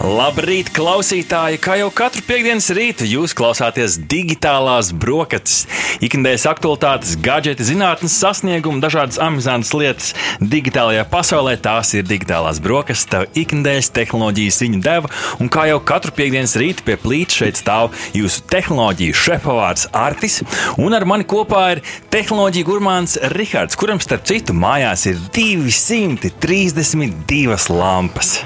[0.00, 1.58] Labrīt, klausītāji!
[1.60, 5.66] Kā jau katru piekdienas rītu jūs klausāties digitālās brokastis.
[6.00, 11.60] Ikdienas aktualitātes, gadgeti, zinātnes sasniegumi, dažādas amizantas lietas digitālajā pasaulē.
[11.60, 15.12] Tās ir digitālās brokastis, tev ikdienas tehnoloģijas ziņu deva.
[15.36, 20.40] Un kā jau katru piekdienas rītu pie plīts šeit stāv jūsu tehnoloģiju šefpavārs Artis.
[20.80, 28.40] Un ar mani kopā ir tehnoloģija gurmāns Rihards, kuram starp citu mājās ir 232 lampas.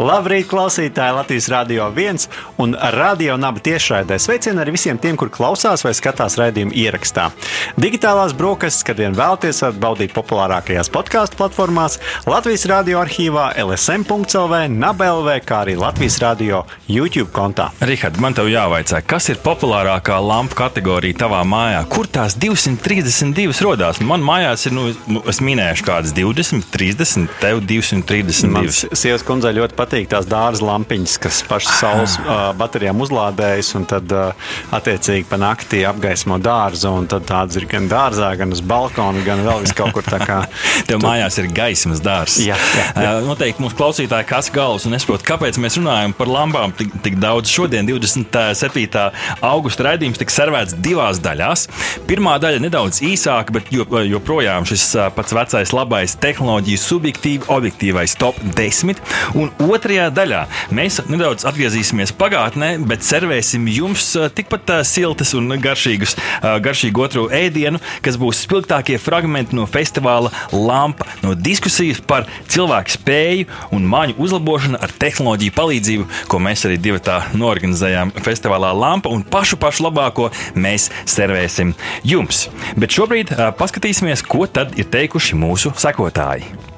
[0.00, 0.79] Labrīt, klausītāji!
[0.88, 4.16] Latvijas Rādio 1 un Radio Naba tiešraidē.
[4.18, 7.28] Sveicieni arī visiem tiem, kur klausās vai skatās raidījumu ierakstā.
[7.76, 15.30] Digitālās brokastis, kad vien vēlaties, varat baudīt populārākajās podkāstu platformās, Latvijas Rādio arhīvā, LSM.CLV, NABLV,
[15.44, 17.70] kā arī Latvijas Rādio YouTube kontā.
[17.84, 21.84] Rihard, man te jāvaicā, kas ir populārākā lampu kategorija tavā mājā?
[21.92, 24.00] Kur tās 232 radās?
[24.00, 28.50] Man mājās ir, nu, nu, es minēšu, kādas 20, 30, tev 232.
[28.50, 33.86] Man sievas kundzei ļoti patīk tās dārza lampiņas, kas pašas saules uh, baterijām uzlādējas un
[33.90, 36.92] tad uh, attiecīgi pa naktī apgaismo dārzu.
[37.10, 40.40] Tad tādas ir gan dārzā, gan uz balkona, gan vēl vis kaut kur tā kā.
[40.88, 41.04] Tev tu...
[41.04, 42.40] mājās ir gaismas dārzs.
[42.46, 43.14] Jā, jā, jā.
[43.18, 46.94] Uh, noteikti mūsu klausītāji kas galvas un es saprotu, kāpēc mēs runājam par lampām tik,
[47.04, 47.50] tik daudz.
[47.50, 49.06] Šodien, 27.
[49.46, 51.66] augusta raidījums, tika servēts divās daļās.
[52.08, 59.00] Pirmā daļa nedaudz īsāka, bet joprojām šis pats vecais labais tehnoloģiju subjektīvi objektīvais top 10.
[59.38, 60.44] Un otrajā daļā
[60.74, 66.16] mēs nedaudz atgriezīsimies pagātnē, bet servēsim jums tikpat siltas un garšīgus,
[66.64, 73.48] garšīgu otru ēdienu, kas būs spilgtākie fragmenti no festivāla Lampa, no diskusijas par cilvēku spēju
[73.76, 79.24] un māņu uzlabošanu ar tehnoloģiju palīdzību, ko mēs arī divi tā norganizējām festivālā Lampa, un
[79.26, 81.74] pašu pašu labāko mēs servēsim
[82.06, 82.48] jums.
[82.76, 86.69] Bet šobrīd paskatīsimies, ko tad ir teikuši mūsu sekotāji.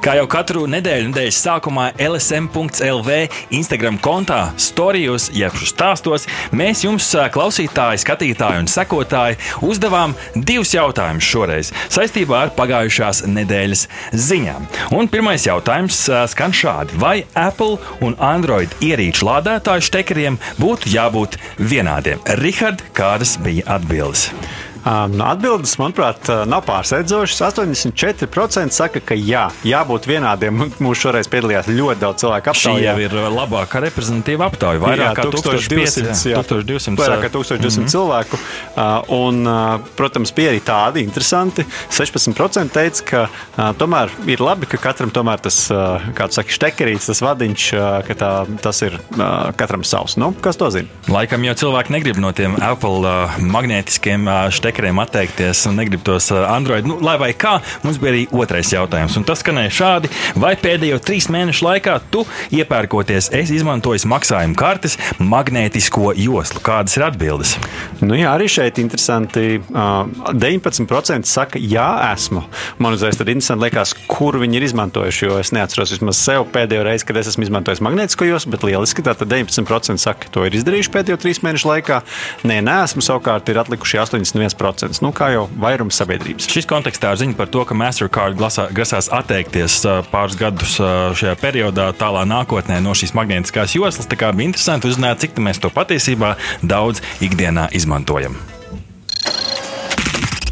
[0.00, 3.16] Kā jau katru nedēļu, nedēļas sākumā LSM.CLV
[3.52, 6.24] Instagram kontā, storijos, jeb stāstos,
[6.56, 13.84] mēs jums, klausītāji, skatītāji un sekotāji, uzdevām divus jautājumus šoreiz saistībā ar pagājušās nedēļas
[14.16, 14.70] ziņām.
[14.96, 16.00] Un pirmais jautājums
[16.32, 22.24] skan šādi: Vai Apple un Android ierīču lādētāju štekeriem būtu jābūt vienādiem?
[22.40, 24.30] Rihard, kādas bija atbildes?
[24.80, 27.42] Um, atbildes, manuprāt, nav pārsteidzošas.
[27.50, 30.62] 84% saka, ka jā, jābūt vienādiem.
[30.80, 32.52] Mūsu šoreiz piedalījās ļoti daudz cilvēku.
[32.54, 32.78] Aptaujā.
[32.80, 34.80] Šī jau ir labākā reprezentatīva aptauja.
[34.80, 37.90] Vairāk kā 1200, jā, 1200, vairāk kā 1200 mm -hmm.
[37.92, 38.40] cilvēku.
[38.40, 41.66] Uh, un, uh, protams, bija arī tādi interesanti.
[41.90, 46.56] 16% teica, ka uh, tomēr ir labi, ka katram tomēr tas, uh, kā tu saki,
[46.56, 48.32] štekerīts, tas vadiņš, uh, ka tā,
[48.62, 50.16] tas ir uh, katram savs.
[50.16, 50.88] Nu, kas to zina?
[51.08, 56.02] Laikam jau cilvēki negrib no tiem Apple uh, magnētiskiem uh, štekerītiem stekeriem atteikties un negrib
[56.06, 56.86] tos uh, Android.
[56.86, 59.16] Nu, lai vai kā, mums bija arī otrais jautājums.
[59.18, 62.22] Un tas skanēja šādi: vai pēdējo trīs mēnešu laikā tu
[62.54, 66.62] iepērkoties, esi izmantojis maksājuma kartes magnētisko joslu?
[66.62, 67.56] Kādas ir atbildes?
[67.98, 69.58] Nu, jā, arī šeit interesanti.
[69.70, 72.44] 19% saka, jā, esmu.
[72.78, 76.86] Man uzreiz tad interesanti liekas, kur viņi ir izmantojuši, jo es neatceros vismaz sev pēdējo
[76.86, 79.04] reizi, kad es esmu izmantojis magnētisko joslu, bet lieliski.
[79.06, 82.00] Tātad 19% saka, to ir izdarījuši pēdējo trīs mēnešu laikā.
[82.46, 85.00] Nē, nē, esmu savukārt ir atlikuši 81% 1%.
[85.04, 86.48] Nu, kā jau vairums sabiedrības.
[86.50, 88.38] Šis kontekstā ir ziņa par to, ka Mastercard
[88.76, 89.80] grasās atteikties
[90.12, 90.76] pāris gadus
[91.20, 94.08] šajā periodā, tālā nākotnē no šīs magnētiskās joslas.
[94.10, 98.36] Tā kā bija interesanti uzzināt, cik mēs to patiesībā daudz ikdienā izmantojam.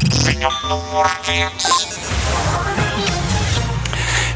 [0.09, 1.98] Ziņa numur viens.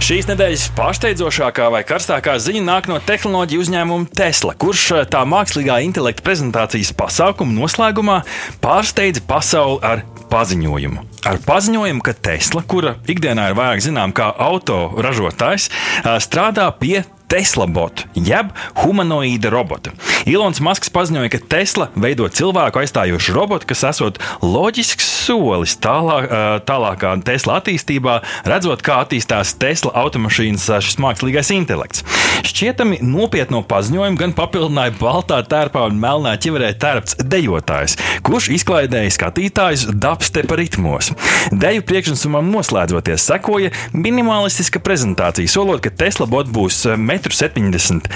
[0.04, 5.78] Šīs nedēļas pārsteidzošākā vai karstākā ziņa nāk no tehnoloģiju uzņēmuma Tesla, kurš eh, tā mākslīgā
[5.86, 8.18] intelekta prezentācijas pasākuma noslēgumā
[8.60, 11.06] pārsteidza pasauli ar paziņojumu.
[11.32, 17.06] Ar paziņojumu, ka Tesla, kura ikdienā ir vairāk zināma kā auto ražotājs, eh, strādā pie
[17.34, 19.90] Tesla botu, jeb humanoīda robota.
[20.30, 26.30] Ilons Masks paziņoja, ka Tesla veido cilvēku aizstājošu robotu, kas esot loģisks solis tālāk,
[26.68, 32.06] tālākā Tesla attīstībā, redzot, kā attīstās Tesla automašīnas šis mākslīgais intelekts.
[32.44, 39.88] Šķietami nopietno paziņojumu gan papildināja baltā tērpā un melnā ķiverē tērpts dejotājs, kurš izklaidēja skatītājus
[39.90, 41.14] dubstepa ritmos.
[41.50, 46.84] Deju priekšnesumam noslēdzoties, sekoja minimalistiska prezentācija, solot, ka Tesla bot būs
[47.24, 48.10] 1,70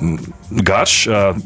[0.00, 0.18] m
[0.50, 1.04] garš,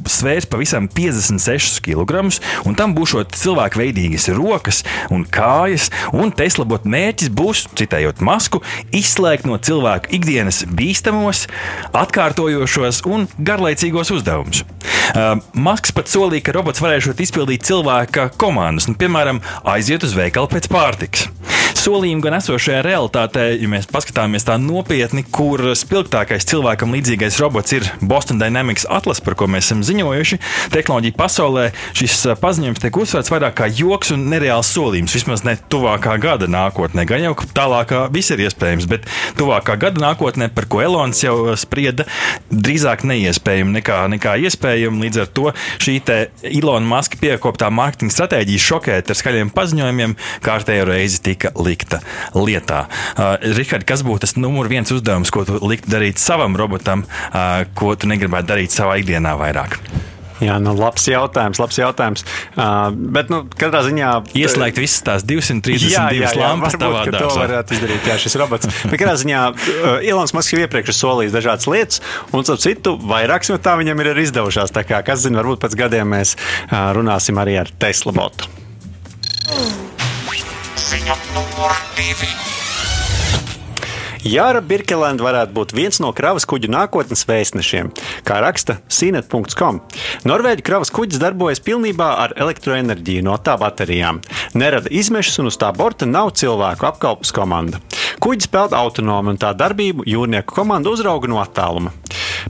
[0.09, 2.25] svērs pavisam 56 kg,
[2.65, 4.83] un tam būs cilvēku veidīgas rokas
[5.13, 8.63] un kājas, un Tesla bot mērķis būs, citējot masku,
[8.97, 11.47] izslēgt no cilvēku ikdienas bīstamos,
[11.93, 14.65] atkārtojošos un garlaicīgos uzdevumus.
[15.53, 19.43] Masks pat solīja, ka robots varēšot izpildīt cilvēka komandas, nu, piemēram,
[19.75, 21.29] aiziet uz veikalu pēc pārtikas
[21.85, 27.85] solījumi gan esošajā realitātē, ja mēs paskatāmies tā nopietni, kur spilgtākais cilvēkam līdzīgais robots ir
[28.03, 30.39] Boston Dynamics atlas, par ko mēs esam ziņojuši.
[30.75, 35.15] Tehnoloģija pasaulē šis paziņojums tiek uzsvērts vairāk kā joks un nereāls solījums.
[35.15, 39.07] Vismaz ne tuvākā gada nākotnē, gan jau tālākā viss ir iespējams, bet
[39.39, 42.09] tuvākā gada nākotnē, par ko Elons jau sprieda,
[42.51, 45.05] drīzāk neiespējami nekā, nekā iespējami.
[45.07, 45.55] Līdz ar to
[45.85, 46.01] šī
[46.51, 52.03] Ilona Maska piekoptā mārketinga stratēģija šokēt ar skaļiem paziņojumiem kārtējo reizi tika likta
[52.35, 52.85] lietā.
[53.15, 57.63] Uh, Rihard, kas būtu tas numur viens uzdevums, ko tu likt darīt savam robotam, uh,
[57.77, 59.81] ko tu negribētu darīt savā ikdienā vairāk?
[60.43, 61.61] Jā, nu, labs jautājums.
[61.63, 62.25] Labs jautājums.
[62.57, 64.11] Uh, bet, nu, katrā ziņā.
[64.37, 67.21] Ieslēgt visas tās 232 jā, jā, jā, lampas tavā darbā.
[67.23, 68.71] To varētu izdarīt, jā, šis robots.
[68.91, 72.03] bet, katrā ziņā, uh, Ilons Masks jau iepriekš ir solījis dažādas lietas,
[72.33, 74.75] un, ap citu, vairākas no tām viņam ir arī izdevušās.
[74.75, 78.51] Tā kā, kas zina, varbūt pēc gadiem mēs uh, runāsim arī ar Tesla botu.
[80.85, 82.54] Ziņa numur divi.
[84.25, 87.91] Jāra Birkelēna varētu būt viens no kravas kuģu nākotnes vēstnešiem,
[88.25, 89.83] kā raksta Sīnet.com.
[90.25, 94.23] Norvēģi kravas kuģis darbojas pilnībā ar elektroenerģiju no tā baterijām.
[94.57, 97.83] Nerada izmešas un uz tā borta nav cilvēku apkalpes komanda.
[98.25, 101.93] Kuģis peld autonomi un tā darbību jūrnieku komanda uzrauga no attāluma.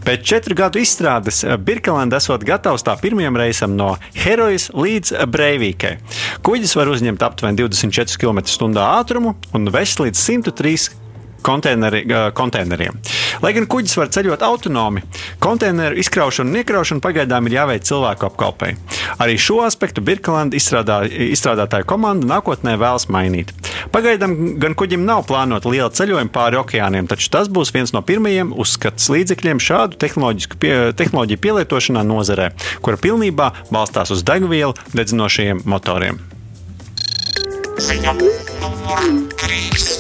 [0.06, 5.97] Pēc četru gadu izstrādes Birkelanda esot gatavs tā pirmajam reisam no Herojas līdz Breivīkai.
[6.47, 11.04] Kuģis var uzņemt aptuveni 24 km/h ātrumu un vest līdz 103
[11.44, 12.05] konteineri,
[12.37, 12.99] konteineriem.
[13.43, 15.02] Lai gan kuģis var ceļot autonomi,
[15.43, 18.75] konteineru izkraušana un iekraušana pagaidām ir jāveic cilvēku apkalpei.
[19.20, 23.52] Arī šo aspektu Birkelanda izstrādā, izstrādātāju komanda nākotnē vēlas mainīt.
[23.94, 28.55] Pagaidām gan kuģim nav plānota liela ceļojuma pāri okeāniem, taču tas būs viens no pirmajiem
[28.56, 30.00] uzskats līdzekļiem šādu
[30.58, 32.50] pie, tehnoloģiju pielietošanā nozarē,
[32.82, 36.23] kura pilnībā balstās uz degvielu dedzinošajiem motoriem.
[37.85, 39.94] Ziņa numur 3.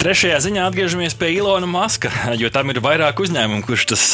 [0.00, 2.08] Trešajā ziņā atgriežamies pie Ilona Maska,
[2.40, 4.04] jo tam ir vairāk uzņēmumu, kurš tas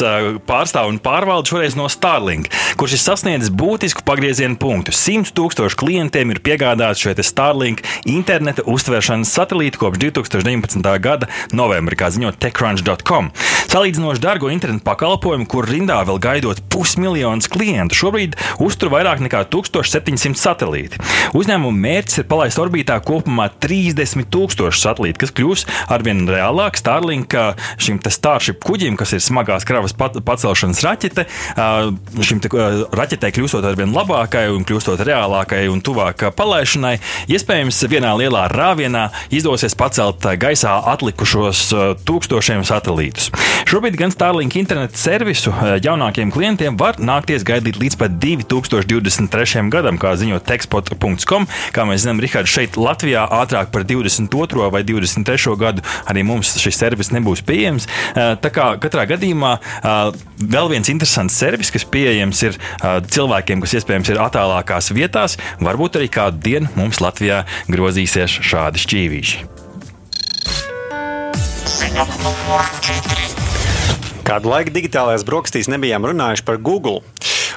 [0.43, 4.91] pārstāv un pārvalda šoreiz no Starlink, kurš ir sasniedzis būtisku pagrieziena punktu.
[4.91, 10.83] 100 tūkstoši klientiem ir piegādāts šo Starlink interneta uztvēršanas satelītu kopš 2019.
[10.99, 13.31] gada novembra, kā ziņo TechCrunch.com.
[13.71, 20.35] Salīdzinoši dārgo internetu pakalpojumu, kur rindā vēl gaidot pusmiljonus klientu, šobrīd uztur vairāk nekā 1700
[20.35, 20.99] satelīti.
[21.31, 26.79] Uzņēmuma mērķis ir palaist orbītā kopumā 30 tūkstoši satelītu, kas kļūs arvien reālāk.
[26.79, 27.35] Starlink
[27.81, 31.25] šim Starship kuģim, kas ir smagās kravas pacelšanas raķete,
[32.23, 32.41] šim
[32.95, 36.95] raķetei kļūstot arvien labākai un kļūstot reālākai un tuvāk palaišanai,
[37.31, 41.65] iespējams, vienā lielā rāvienā izdosies pacelt gaisā atlikušos
[42.07, 43.31] tūkstošiem satelītus.
[43.67, 45.51] Šobrīd gan Starlink interneta servisu
[45.83, 49.67] jaunākiem klientiem var nākties gaidīt līdz pat 2023.
[49.73, 51.47] gadam, kā ziņo tekspot.com.
[51.75, 54.69] Kā mēs zinām, Rihards, šeit Latvijā ātrāk par 22.
[54.71, 55.57] vai 23.
[55.59, 57.87] gadu gadu arī mums šis servis nebūs pieejams.
[58.15, 59.53] Tā kā katrā gadījumā
[60.37, 62.57] vēl viens interesants servis, kas pieejams ir
[63.11, 69.45] cilvēkiem, kas iespējams ir attālākās vietās, varbūt arī kādu dienu mums Latvijā grozīsies šādi šķīvīši.
[74.27, 76.99] Kādu laiku digitālajās brokastīs nebijām runājuši par Google.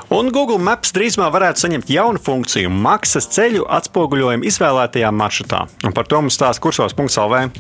[0.09, 5.67] Un Google Maps drīzumā varētu saņemt jaunu funkciju- maksas ceļu atspoguļojumu izvēlētajā maršrutā.
[5.85, 7.51] Un par to mums stāsta kursos.lv.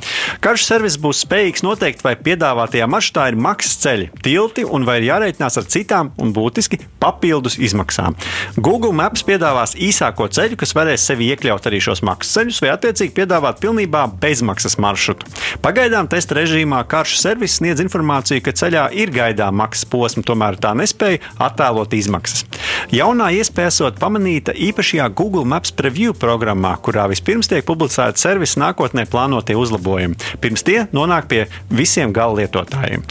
[0.40, 5.10] Karš servis būs spējīgs noteikt, vai piedāvātajā maršrutā ir maksas ceļi, tilti un vai ir
[5.10, 8.16] jārēķinās ar citām un būtiski papildus izmaksām.
[8.56, 13.14] Google Maps piedāvās īsāko ceļu, kas varēs sevi iekļaut arī šos maksas ceļus, vai attiecīgi
[13.14, 15.26] piedāvāt pilnībā bezmaksas maršrutu.
[15.62, 20.74] Pagaidām testa režīmā karš servis sniedz informāciju, ka ceļā ir gaidām maksas posma, tomēr tā
[20.74, 22.46] nespēja attēlot izmaksas izmaksas.
[22.90, 29.04] Jaunā iespēja esot pamanīta īpašajā Google Maps Preview programmā, kurā vispirms tiek publicēti servisa nākotnē
[29.10, 33.04] plānotie uzlabojumi, pirms tie nonāk pie visiem gala lietotājiem.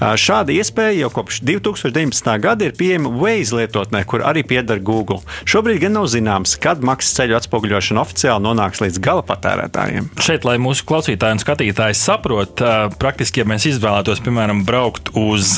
[0.00, 2.30] Šāda iespēja jau kopš 2019.
[2.42, 5.22] gada ir pieejama Waze lietotnē, kur arī pieder Google.
[5.48, 10.12] Šobrīd gan nav zināms, kad maksas ceļu atspoguļošana oficiāli nonāks līdz gala patērētājiem.
[10.22, 12.62] Šeit, lai mūsu klausītāji un skatītāji saprot,
[13.00, 15.56] praktiski, ja mēs izvēlētos, piemēram, braukt uz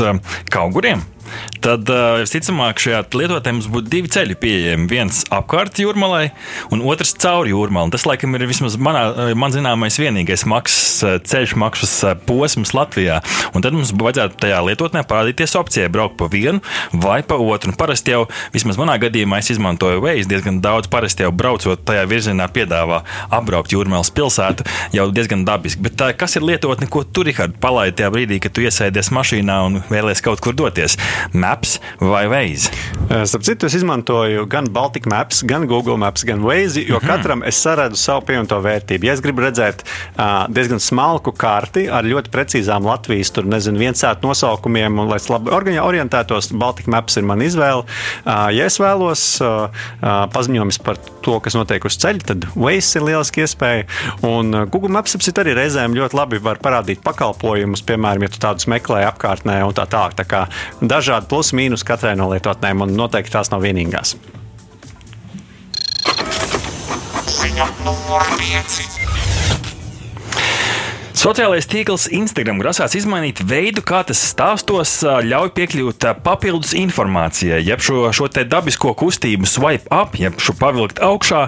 [0.53, 1.05] Kauguriem,
[1.65, 4.89] tad uh, visticamāk šajā lietotnē mums būtu divi ceļi pieejami.
[4.91, 6.31] Viens apkārt jūrmalai,
[6.75, 7.93] un otrs cauri jūrmalai.
[7.95, 11.95] Tas, laikam, ir vismaz manā, uh, man zināmais vienīgais maksas uh, ceļš, maksas
[12.29, 13.21] posms Latvijā.
[13.57, 17.73] Un tad mums vajadzētu tajā lietotnē parādīties opcijai braukt pa vienu vai pa otru.
[17.73, 20.91] Un parasti jau, vismaz manā gadījumā, es izmantoju Waze diezgan daudz.
[20.93, 23.03] Parasti jau braucot tajā virzienā, piedāvā
[23.35, 25.83] apbraukt jūrmālas pilsētu jau diezgan dabiski.
[25.87, 29.59] Bet tā, kas ir lietotne, ko tu, Rihard, palaidi tajā brīdī, kad tu iesēdies mašīnā
[29.67, 30.97] un vēlies kaut kur doties?
[31.33, 32.71] Map Maps vai Waze?
[33.25, 37.07] Starp citu, es izmantoju gan Baltic Maps, gan Google Maps, gan Waze, jo mm.
[37.07, 39.07] katram es saredzu savu pievienoto vērtību.
[39.07, 44.27] Ja es gribu redzēt uh, diezgan smalku karti ar ļoti precīzām Latvijas, tur nezinu, viensētu
[44.27, 47.87] nosaukumiem, un lai es labi orientētos, Baltic Maps ir mana izvēle.
[48.27, 49.71] Uh, ja es vēlos uh,
[50.03, 53.87] uh, paziņojumus par to, kas notiek uz ceļa, tad Waze ir lieliski iespēja.
[54.27, 59.07] Un Google Maps arī reizēm ļoti labi var parādīt pakalpojumus, piemēram, ja tu tādus meklē
[59.13, 60.19] apkārtnē un tā tālāk.
[60.19, 60.45] Tā kā
[61.07, 64.17] dažādi plus mīnus katrai no lietotnēm, un noteikti tās nav vienīgās.
[67.37, 69.26] Ziņa 5.
[71.27, 77.59] Sociālais tīkls Instagram grasās izmainīt veidu, kā tas stāstos ļauj piekļūt papildus informācijai.
[77.67, 81.41] Jeb šo, šo dabisko kustību swipe up, jeb šo pavilkt augšā,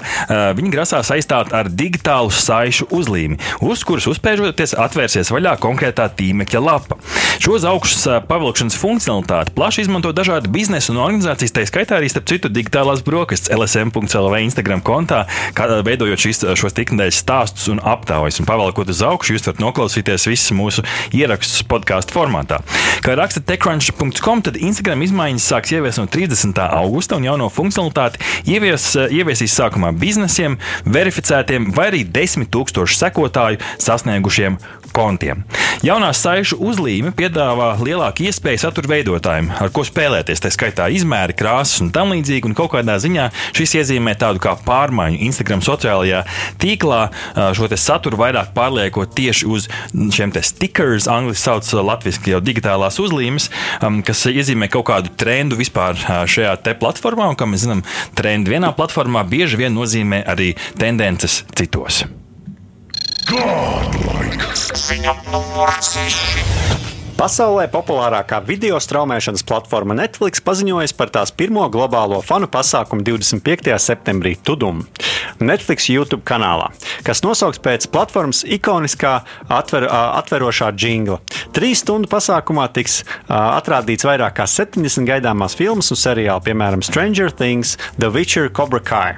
[0.58, 6.98] viņi grasās aizstāt ar digitālu saišu uzlīmi, uz kuras uzspēžoties atvērsies vaļā konkrētā tīmekļa lapa.
[7.38, 12.26] Šo uz augšas pavilkšanas funkcionalitāti plaši izmanto dažādi biznesa un organizācijas, tā skaitā arī starp
[12.26, 15.22] citu digitālās brokastis LSM.CLV Instagram kontā,
[15.54, 18.42] kā, veidojot šis, šos tiknedēļas stāstus un aptaujas.
[18.42, 20.84] Un pavalkot uz augšu, jūs varat noklausīties visus mūsu
[21.14, 22.60] ierakstus podkāstu formātā.
[23.04, 26.58] Kā raksta techcrunch.com, tad Instagram izmaiņas sāks ieviest no 30.
[26.66, 30.58] augusta un jauno funkcionalitāti ievies, ieviesīs sākumā biznesiem,
[30.88, 34.58] verificētiem vai arī 10 tūkstošu sekotāju sasniegušiem
[34.98, 35.46] kontiem.
[35.86, 41.84] Jaunā saišu uzlīme piedāvā lielāku iespēju satura veidotājiem, ar ko spēlēties, tā skaitā izmēri, krāsas
[41.84, 42.50] un tam līdzīgi.
[42.50, 46.24] Un kaut kādā ziņā šis iezīmē tādu kā pārmaiņu Instagram sociālajā
[46.58, 47.00] tīklā,
[47.54, 53.50] šo saturu vairāk pārliekot tieši uz šiem stickers, angļuiski sauc latviešu jau digitālās uzlīmes,
[54.08, 57.84] kas iezīmē kaut kādu trendu vispār šajā te platformā, un kā mēs zinām,
[58.18, 62.06] trendi vienā platformā bieži vien nozīmē arī tendences citos.
[63.28, 64.54] Godlike!
[64.56, 66.87] Ziņa numur 6.
[67.18, 73.72] Pasaulē populārākā video straumēšanas platforma Netflix paziņoja par tās pirmo globālo fanu pasākumu 25.
[73.82, 74.84] septembrī Tudum,
[75.42, 76.68] Netflix YouTube kanālā,
[77.02, 79.16] kas nosaukts pēc platformas ikoniskā
[79.50, 81.18] atver, atverošā jingla.
[81.58, 87.74] Trīs stundu pasākumā tiks atrādīts vairāk kā 70 gaidāmās filmas un seriāli, piemēram, Stranger Things,
[87.98, 89.16] The Witcher, Cobra Kai.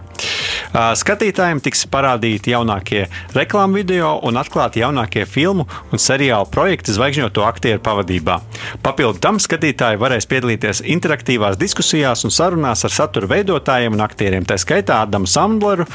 [0.71, 3.05] Skatītājiem tiks parādīti jaunākie
[3.35, 8.39] reklāmu video un atklāti jaunākie filmu un seriālu projekti zvaigžņoto aktieru pavadībā.
[8.85, 14.59] Papildu tam skatītāji varēs piedalīties interaktīvās diskusijās un sarunās ar satura veidotājiem un aktieriem, tā
[14.61, 15.87] skaitā Adamu Sandleru,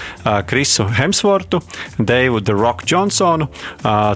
[0.50, 1.62] Krisu Hemsvortu,
[1.98, 3.50] Deivu The Rock Johnsonu.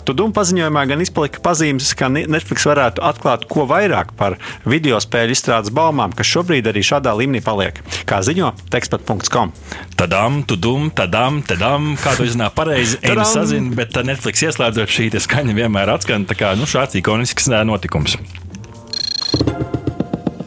[0.06, 4.38] Tudum paziņojumā gan izpalika pazīmes, ka Netflix varētu atklāt ko vairāk par
[4.70, 9.54] video spēļu izstrādes baumām, kas šobrīd arī šādā līmenī paliek, kā ziņo tekstpat.com.
[10.00, 15.56] Tadam, tudum, tadam, tadam, kā to izrunā pareizi, Eina sazina, bet Netflix ieslēdzot šī skaņa
[15.58, 18.18] vienmēr atskan tā kā nu, šāds ikonisks notikums.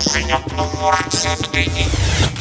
[0.03, 2.32] Ziņa numur 7.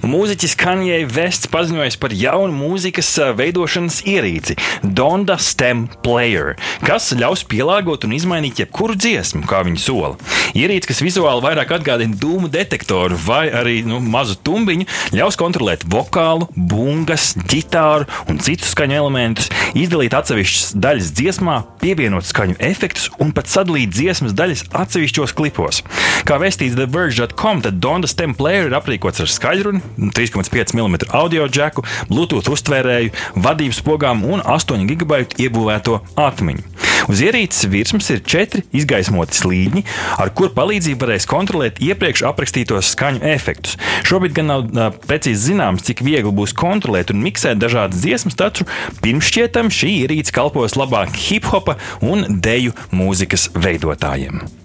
[0.00, 6.54] Mūziķis Kanye Vests paziņoja par jaunu mūzikas veidošanas ierīci Donda Stem Player,
[6.86, 10.14] kas ļaus pielāgot un izmainīt jebkuru dziesmu, kā viņa sola.
[10.56, 16.48] Ierīce, kas vizuāli vairāk atgādina dūmu detektoru vai arī nu, mazu tumbiņu, ļaus kontrolēt vokālu,
[16.56, 23.52] bungas, ģitāru un citus skaņu elementus, izdalīt atsevišķas daļas dziesmā, pievienot skaņu efektus un pat
[23.52, 25.84] sadalīt dziesmas daļas atsevišķos klipos.
[26.26, 29.80] Kā vēstīts The Verge.com, tad Donda Stem Player ir aprīkots ar skaļruni,
[30.12, 36.68] 3,5 mm audio džeku, Bluetooth uztvērēju, vadības pogām un 8 gigabaitu iebūvēto atmiņu.
[37.08, 39.82] Uz ierīces virsmas ir četri izgaismoti slīdņi,
[40.20, 43.78] ar kuru palīdzību varēs kontrolēt iepriekš aprakstītos skaņu efektus.
[44.06, 48.68] Šobrīd gan nav uh, precīzi zināms, cik viegli būs kontrolēt un miksēt dažādas dziesmas, taču
[49.00, 54.59] pirms šķietam šī ierīce kalpos labāk hip hopa un deju mūzikas veidotājiem.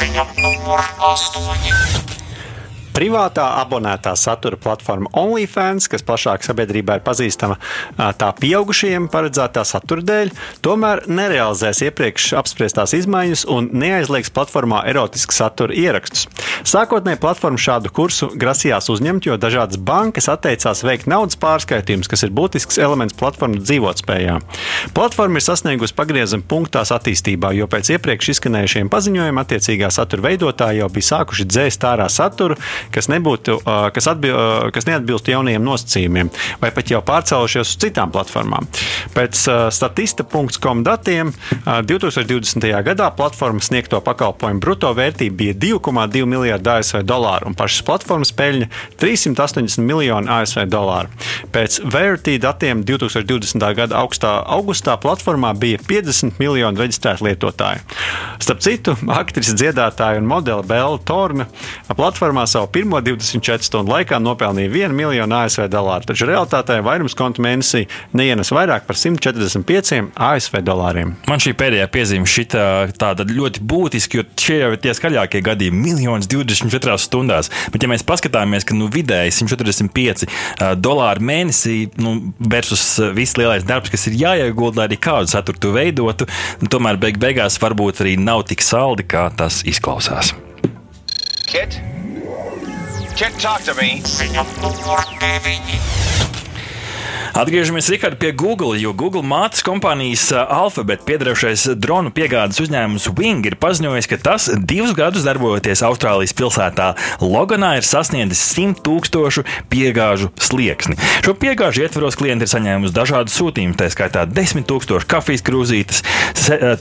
[0.00, 2.19] Ziņa numur 8.
[2.94, 7.56] Privātā abonētā satura platforma OnlyFans, kas plašāk sabiedrībā ir pazīstama
[8.18, 10.32] tā pieaugušajiem paredzētā satura dēļ,
[10.64, 16.26] tomēr nerealizēs iepriekš apspriestās izmaiņas un neaizliegs platformā erotisku satura ierakstus.
[16.66, 22.34] Sākotnēji platforma šādu kursu grasījās uzņemt, jo dažādas bankas atteicās veikt naudas pārskaitījumus, kas ir
[22.36, 24.36] būtisks elements platformas dzīvotspējā.
[24.96, 30.90] Platforma ir sasniegusi pagrieziena punktās attīstībā, jo pēc iepriekš izskanējušiem paziņojumiem attiecīgā satura veidotāji jau
[30.92, 32.58] bija sākuši dzēst ārā saturu,
[32.94, 33.60] kas, nebūtu,
[33.94, 34.36] kas, atbil,
[34.74, 36.30] kas neatbilst jaunajiem nosacījumiem,
[36.62, 38.68] vai pat jau pārcēlušies uz citām platformām.
[39.16, 39.44] Pēc
[39.74, 41.32] statista.com datiem
[41.66, 42.66] 2020.
[42.86, 48.68] gadā platformas sniegto pakalpojumu brutto vērtība bija 2,2 miljardi ASV dolāru un pašas platformas peļņa
[49.00, 51.10] 380 miljoni ASV dolāru.
[51.52, 53.66] Pēc Verity datiem 2020.
[53.76, 57.84] gada augstā, augustā platformā bija 50 miljoni reģistrētu lietotāju.
[58.40, 61.48] Starp citu, aktrise, dziedātāja un modele Bela Torme
[61.96, 67.42] platformā savu pirmo 24 stundu laikā nopelnīja 1 miljonu ASV dolāru, taču realitātē vairums kontu
[67.44, 67.86] mēnesī
[68.16, 71.14] neienes vairāk par 145 ASV dolāriem.
[71.30, 72.64] Man šī pēdējā piezīme šita
[73.00, 77.50] tāda ļoti būtiska, jo šie jau ir tie skaļākie gadījumi- miljonus 24 stundās.
[77.72, 83.64] Bet, ja mēs paskatāmies, ka nu, vidēji 145 uh, dolāri mēnesī nu, versus viss lielais
[83.66, 86.28] darbs, kas ir jāiegulda, lai arī kādu saturu tu veidotu,
[86.60, 90.34] nu, tomēr beig beigās varbūt arī nav tik saldi, kā tas izklausās.
[91.50, 91.80] Kit?
[93.16, 94.02] Kit, talk to me.
[97.30, 103.54] Atgriežamies Rikārd, pie Google, jo Google mātes kompānijas Alphabet piedarošais dronu piegādes uzņēmums Wing ir
[103.60, 106.88] paziņojis, ka tas divus gadus darbojoties Austrālijas pilsētā
[107.22, 110.98] Loganā ir sasniedzis 100 tūkstošu piegāžu slieksni.
[111.22, 116.02] Šo piegāžu ietvaros klienti ir saņēmuši dažādus sūtījumus, tā skaitā 10 tūkstoši kafijas krūzītes,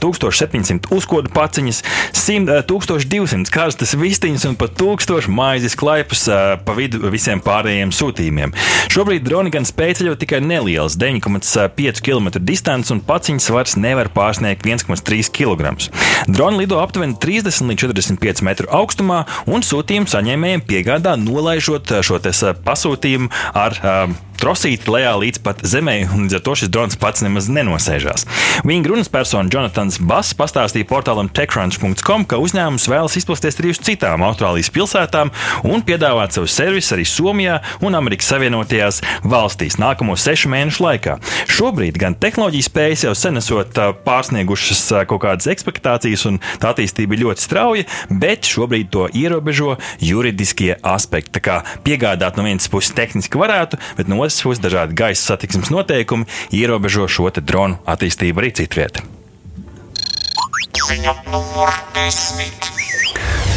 [0.01, 1.83] 1700 uzkodu paciņas,
[2.17, 8.57] 1200 karstas vistiņas un pat 1000 maizes klaipus pa vidu visiem pārējiem sūtījumiem.
[8.89, 14.65] Šobrīd droni gan spēj ceļot tikai neliels 9,5 km distance un paciņas svars nevar pārsniegt
[14.67, 15.75] 1,3 kg.
[16.27, 22.21] Droni lido aptuveni 30 līdz 45 metru augstumā un sūtījumu saņēmējiem piegādā nolaižot šo
[22.65, 27.23] pasūtījumu ar uh, trosīti lejā līdz pat zemē, un līdz ar to šis drons pats
[27.25, 28.25] nemaz nenosēžās.
[28.67, 34.23] Viņa runas persona Jonatans Bass pastāstīja portālam techcrunch.com, ka uzņēmums vēlas izplatīties arī uz citām
[34.27, 35.31] Austrālijas pilsētām
[35.67, 41.17] un piedāvāt savu servisu arī Somijā un Amerikas Savienotajās valstīs nākamo sešu mēnešu laikā.
[41.51, 47.25] Šobrīd gan tehnoloģijas spējas jau sen esot pārsniegušas kaut kādas expectācijas, un tā attīstība ir
[47.25, 51.35] ļoti strauja, bet šobrīd to ierobežo juridiskie aspekti.
[51.39, 55.33] Tā kā piegādāt no vienas puses tehniski varētu, bet no otras otras puses dažādi gaisa
[55.33, 59.01] satiksmes noteikumi ierobežo šo dronu attīstību arī citvietā.
[60.89, 62.78] Ziņa numur desmit.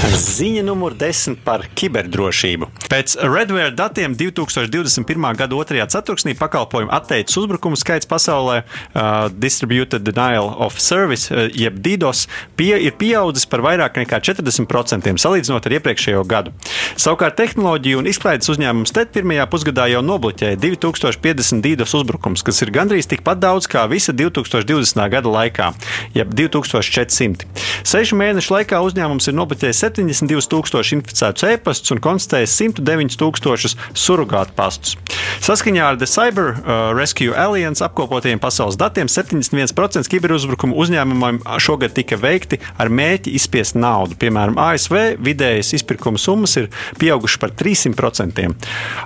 [0.03, 2.67] Ziņa numur 10 par kiberdrošību.
[2.91, 5.27] Pēc Redware datiem 2021.
[5.39, 5.85] gada 2.
[5.95, 12.25] ceturksnī pakalpojumu atteicis uzbrukumu skaits pasaulē, uh, Distributed Denial of Service, uh, jeb DDoS,
[12.59, 16.51] pie, ir pieaudzis par vairāk nekā 40% salīdzinot ar iepriekšējo gadu.
[16.99, 22.75] Savukārt tehnoloģiju un izklaides uzņēmums TED pirmajā pusgadā jau nobloķēja 2050 DDoS uzbrukums, kas ir
[22.75, 25.07] gandrīz tikpat daudz kā visa 2020.
[25.15, 25.71] gada laikā,
[26.19, 27.47] jeb 2400.
[27.87, 34.97] Sešu mēnešu laikā uzņēmums ir nobloķējis 72,000 inficētus e-pastus un konstatējis 109,000 surrogātu pastus.
[35.43, 42.19] Saskaņā ar The Cyber uh, Rescue Alliance apkopotiem pasaules datiem 71% kiberuzbrukumu uzņēmumiem šogad tika
[42.21, 44.17] veikti ar mēķi izspiest naudu.
[44.21, 48.49] Piemēram, ASV vidējas izpirkuma summas ir pieaugušas par 300%.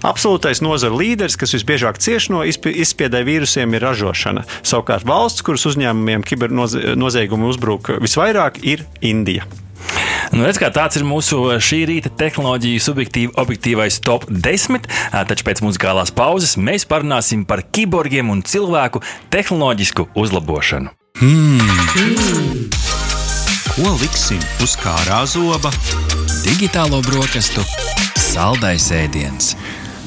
[0.07, 4.47] Absolūtais nozaru līderis, kas visbiežāk cieš no izspiedai vīrusiem, ir ražošana.
[4.67, 9.47] Savukārt valsts, kuras uzņēmumiem kibernoziegumu uzbruk visvairāk, ir Indija.
[10.35, 14.89] Nu, redz, tāds ir mūsu šī rīta tehnoloģiju subjektīv, objektīvais top 10.
[15.31, 19.03] Taču pēc muzikālās pauzes mēs parunāsim par kiborgiem un cilvēku
[19.35, 20.93] tehnoloģisku uzlabošanu.
[21.21, 22.69] Hmm.
[23.77, 25.73] Ko liksim uz kārā zoba?
[26.45, 27.65] Digitālo brokastu
[28.37, 29.55] saldais ēdiens.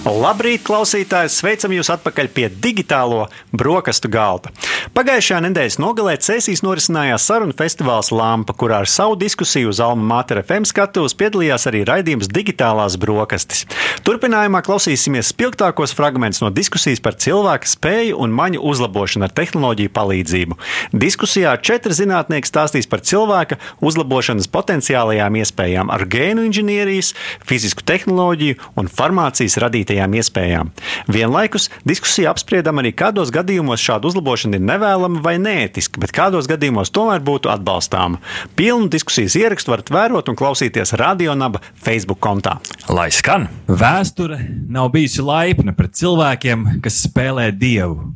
[0.07, 1.27] Labrīt, klausītāji!
[1.27, 4.47] Sveicam jūs atpakaļ pie digitālo brokastu galda.
[4.95, 10.39] Pagājušajā nedēļas nogalē Cēsīs norisinājās sarunu festivāls Lampa, kurā ar savu diskusiju uz Alma Mātera
[10.45, 13.65] FM skatuves piedalījās arī raidījums Digitālās brokastis.
[14.07, 20.59] Turpinājumā klausīsimies spilgtākos fragmentus no diskusijas par cilvēka spēju un maņu uzlabošanu ar tehnoloģiju palīdzību.
[20.95, 27.11] Diskusijā četri zinātnieki stāstīs par cilvēka uzlabošanas potenciālajām iespējām ar gēnu inženierijas,
[27.43, 30.69] fizisku tehnoloģiju un farmācijas radītāju radītajām iespējām.
[31.09, 36.91] Vienlaikus diskusija apspriedam arī, kādos gadījumos šāda uzlabošana ir nevēlama vai neētiska, bet kādos gadījumos
[36.91, 38.19] tomēr būtu atbalstāma.
[38.55, 42.59] Pilnu diskusijas ierakstu varat vērot un klausīties Radionaba Facebook kontā.
[42.89, 43.49] Lai skan!
[43.67, 48.13] Vēsture nav bijusi laipna pret cilvēkiem, kas spēlē dievu.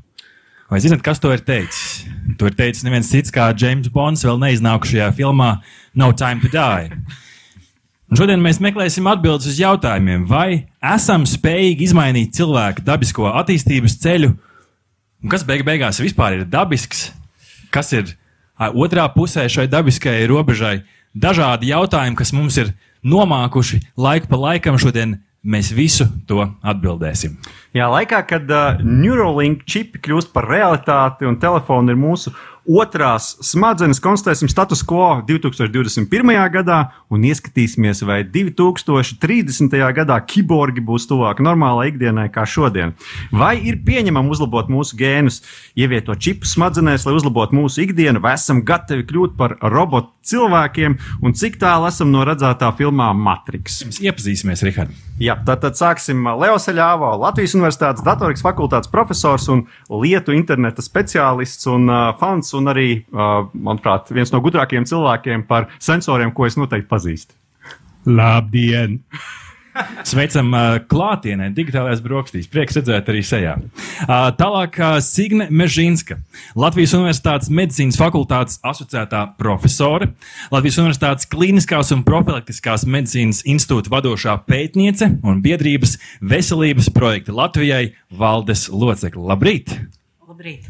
[0.70, 2.08] Vai zināt, kas to ir teicis?
[2.40, 5.58] To ir teicis neviens cits kā James Bonds vēl neiznākušajā filmā
[5.94, 7.22] No Time to Die.
[8.13, 14.28] Un šodien mēs meklēsim atbildes uz jautājumiem, vai esam spējīgi izmainīt cilvēka dabisko attīstības ceļu,
[15.26, 17.08] un kas beig beigās vispār ir dabisks,
[17.73, 18.12] kas ir
[18.69, 20.76] otrā pusē šai dabiskajai robežai,
[21.17, 22.69] dažādi jautājumi, kas mums ir
[23.02, 25.17] nomākuši laiku pa laikam šodien.
[25.43, 27.34] Mēs visu to atbildēsim.
[27.76, 32.32] Jā, laikā, kad uh, Neuralink čipi kļūst par realitāti un telefoni ir mūsu
[32.63, 36.32] otrās smadzenes, konstatēsim status quo 2021.
[36.54, 36.80] gadā
[37.12, 39.76] un ieskatīsimies, vai 2030.
[39.97, 42.95] gadā kiborgi būs tuvāk normālai ikdienai kā šodien.
[43.32, 45.41] Vai ir pieņemami uzlabot mūsu gēnus,
[45.76, 51.36] ievietot čipu smadzenēs, lai uzlabotu mūsu ikdienu, vai esam gatavi kļūt par robotu cilvēkiem, un
[51.36, 53.82] cik tālu esam no redzētā filmā Matrix.
[53.89, 54.93] Mēs iepazīsimies, Rihard.
[55.21, 61.67] Jā, tad, tad sāksim Leo Seļāvo, Latvijas Universitātes datorikas fakultātes profesors un lietu interneta speciālists
[61.69, 66.89] un uh, fans un arī, manuprāt, viens no gudrākajiem cilvēkiem par sensoriem, ko es noteikti
[66.92, 67.38] pazīstu.
[68.10, 69.00] Labdien!
[70.06, 72.50] Sveicam uh, klātienē, digitālajās brokastīs.
[72.52, 73.56] Prieks redzēt arī sejā.
[73.58, 76.20] Uh, tālāk uh, Signe Mežīnska,
[76.60, 80.12] Latvijas Universitātes medicīnas fakultātes asociētā profesore,
[80.54, 88.70] Latvijas Universitātes klīniskās un profilaktiskās medicīnas institūta vadošā pētniece un biedrības veselības projekta Latvijai valdes
[88.70, 89.26] locekle.
[89.34, 89.74] Labrīt!
[90.30, 90.70] Labrīt!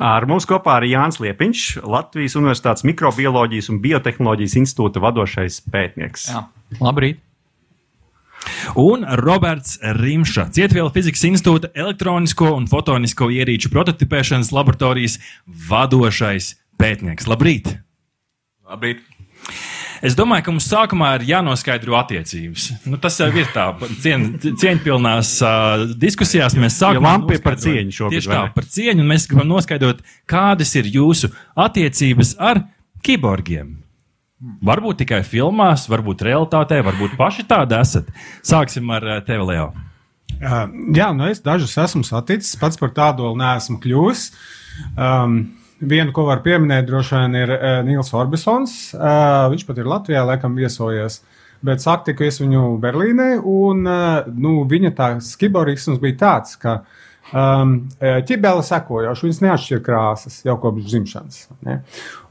[0.00, 6.30] Ar mums kopā ir Jānis Liepiņš, Latvijas Universitātes mikrobioloģijas un biotehnoloģijas institūta vadošais pētnieks.
[6.32, 6.46] Jā.
[6.80, 7.20] Labrīt!
[8.80, 15.18] Un Roberts Rimša, Cietvielu fizikas institūta elektronisko un fotonisko ierīču prototipēšanas laboratorijas
[15.68, 17.28] vadošais pētnieks.
[17.28, 17.74] Labrīt!
[18.64, 19.04] Labrīt!
[20.00, 22.70] Es domāju, ka mums sākumā ir jānoskaidro attiecības.
[22.88, 23.66] Nu, tas jau ir tā,
[24.00, 26.56] cien, cieņpilnās uh, diskusijās.
[26.56, 28.16] Mēs sākam ja par cieņu šobrīd.
[28.16, 32.62] Tieši tā, par cieņu, un mēs gribam noskaidrot, kādas ir jūsu attiecības ar
[33.04, 33.76] kiborgiem.
[34.64, 38.08] Varbūt tikai filmās, varbūt realitātē, varbūt paši tādi esat.
[38.40, 39.68] Sāksim ar tevi, Leo.
[40.40, 40.64] Uh,
[40.96, 44.30] jā, nu es dažus esmu saticis, pats par tādu vēl neesmu kļuvis.
[44.96, 45.42] Um,
[45.80, 48.74] Vienu, ko var pieminēt, droši vien ir uh, Nils Orbisons.
[48.92, 51.22] Uh, viņš pat ir Latvijā, laikam, viesojies.
[51.64, 56.82] Bet satiku es viņu Berlīnē, un uh, nu, viņa tā skiborisms bija tāds, ka
[57.32, 61.42] um, ķibele sekojoši, viņas neatšķir krāsas jau kopš dzimšanas.
[61.66, 61.80] Ne?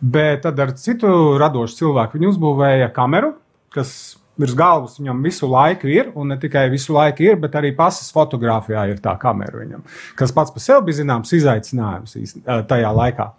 [0.02, 3.36] Bet tad ar citu radošu cilvēku viņi uzbūvēja kameru,
[3.74, 7.74] kas virs galvas viņam visu laiku ir, un ne tikai visu laiku ir, bet arī
[7.78, 9.84] pasas fotografijā ir tā kamera viņam,
[10.20, 12.16] kas pats par sevi bija zināms izaicinājums
[12.70, 13.30] tajā laikā.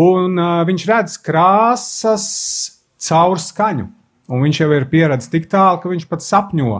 [0.00, 2.26] Un uh, viņš redz krāsas
[3.02, 3.88] caur skaņu,
[4.30, 6.76] un viņš jau ir pieredzējis tik tālu, ka viņš pat sapņo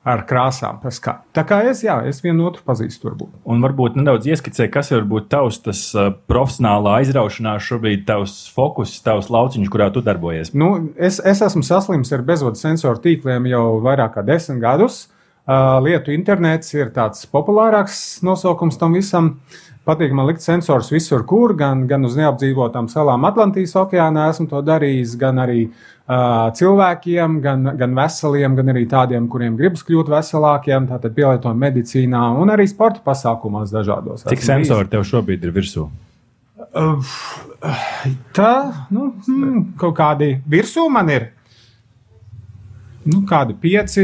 [0.00, 0.78] ar krāsām.
[1.36, 3.34] Tā kā es, jā, es vienu otru pazīstu, varbūt.
[3.52, 8.96] Un varbūt nedaudz ieskicē, kas var būt tavs tas uh, profesionālā aizraušanās, šobrīd tavs fokus,
[9.04, 10.54] tavs lauciņš, kurā tu darbojies.
[10.56, 15.04] Nu, es, es esmu saslims ar bezvadu sensoru tīkliem jau vairāk kā desmit gadus.
[15.50, 19.34] Uh, lietu internets ir tāds populārāks nosaukums tam visam.
[19.88, 24.60] Patīk man likt sensors visur, kur, gan, gan uz neapdzīvotām salām Atlantijas okeānā esmu to
[24.66, 30.90] darījis, gan arī uh, cilvēkiem, gan, gan veseliem, gan arī tādiem, kuriem gribas kļūt veselākiem,
[30.90, 34.28] tātad pielietojam medicīnā un arī sporta pasākumos dažādos.
[34.28, 35.88] Cik sensori tev šobrīd ir virsū?
[38.36, 38.54] Tā,
[38.92, 41.30] nu, mm, kaut kādi virsū man ir.
[43.08, 43.96] Nu, kādi 5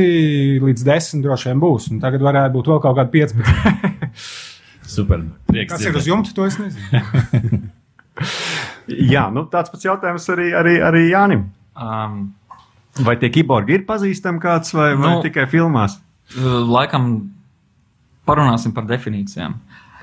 [0.64, 1.92] līdz 10 droši vien būs.
[1.92, 4.46] Un tagad varētu būt vēl kaut kādi 15.
[4.96, 5.22] Super.
[5.50, 7.62] Prieks Kas ir uz jumta, to es nezinu.
[9.12, 11.46] Jā, nu, tāds pats jautājums arī, arī, arī Jānim.
[11.76, 12.20] Um,
[13.04, 15.98] Vai tie kiborgi ir pazīstami kāds vai, vai Nu, tikai filmās?
[16.36, 17.10] laikam
[18.26, 19.52] parunāsim par definīcijām.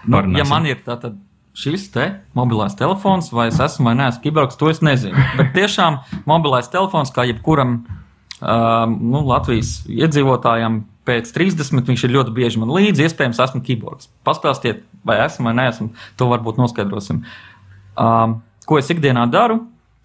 [0.06, 0.38] Nu, Parunāsim.
[0.40, 1.18] ja man ir tātad
[1.58, 2.06] šis te
[2.38, 5.18] mobilais telefons, vai es esmu vai neesmu kibergs, to es nezinu.
[5.40, 12.34] Bet tiešām mobilais telefons, kā jebkuram um, nu, Latvijas iedzīvotājam, pēc 30 viņš ir ļoti
[12.36, 13.08] bieži man līdzi.
[13.08, 14.10] Iespējams, esmu kiborgs.
[14.28, 15.92] Pastāstiet, vai esmu vai neesmu.
[16.20, 17.24] To varbūt noskaidrosim.
[18.00, 19.62] Um, ko es ikdienā daru?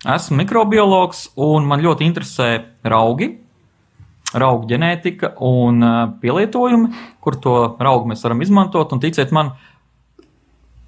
[0.07, 2.51] Esmu mikrobiologs un man ļoti interesē
[2.87, 3.33] raugi,
[4.31, 6.93] raugu ģenētika un uh, pielietojumi,
[7.25, 8.93] kur to raugu mēs varam izmantot.
[8.95, 9.57] Un ticiet man,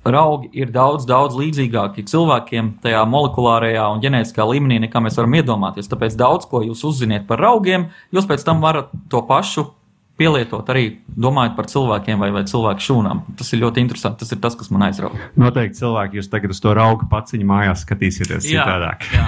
[0.06, 5.90] raugi ir daudz, daudz līdzīgāki cilvēkiem tajā molekulārajā un ģenētiskā līmenī, nekā mēs varam iedomāties.
[5.90, 9.68] Tāpēc daudz ko jūs uzziniet par raugiem, jūs pēc tam varat to pašu
[10.20, 10.84] pielietot arī
[11.20, 13.22] domājot par cilvēkiem vai, vai cilvēku šūnām.
[13.38, 14.20] Tas ir ļoti interesanti.
[14.22, 15.30] Tas ir tas, kas man aizrauga.
[15.40, 19.06] Noteikti cilvēki jūs tagad uz to rauga paciņu mājās skatīsieties citādāk.
[19.16, 19.26] jā.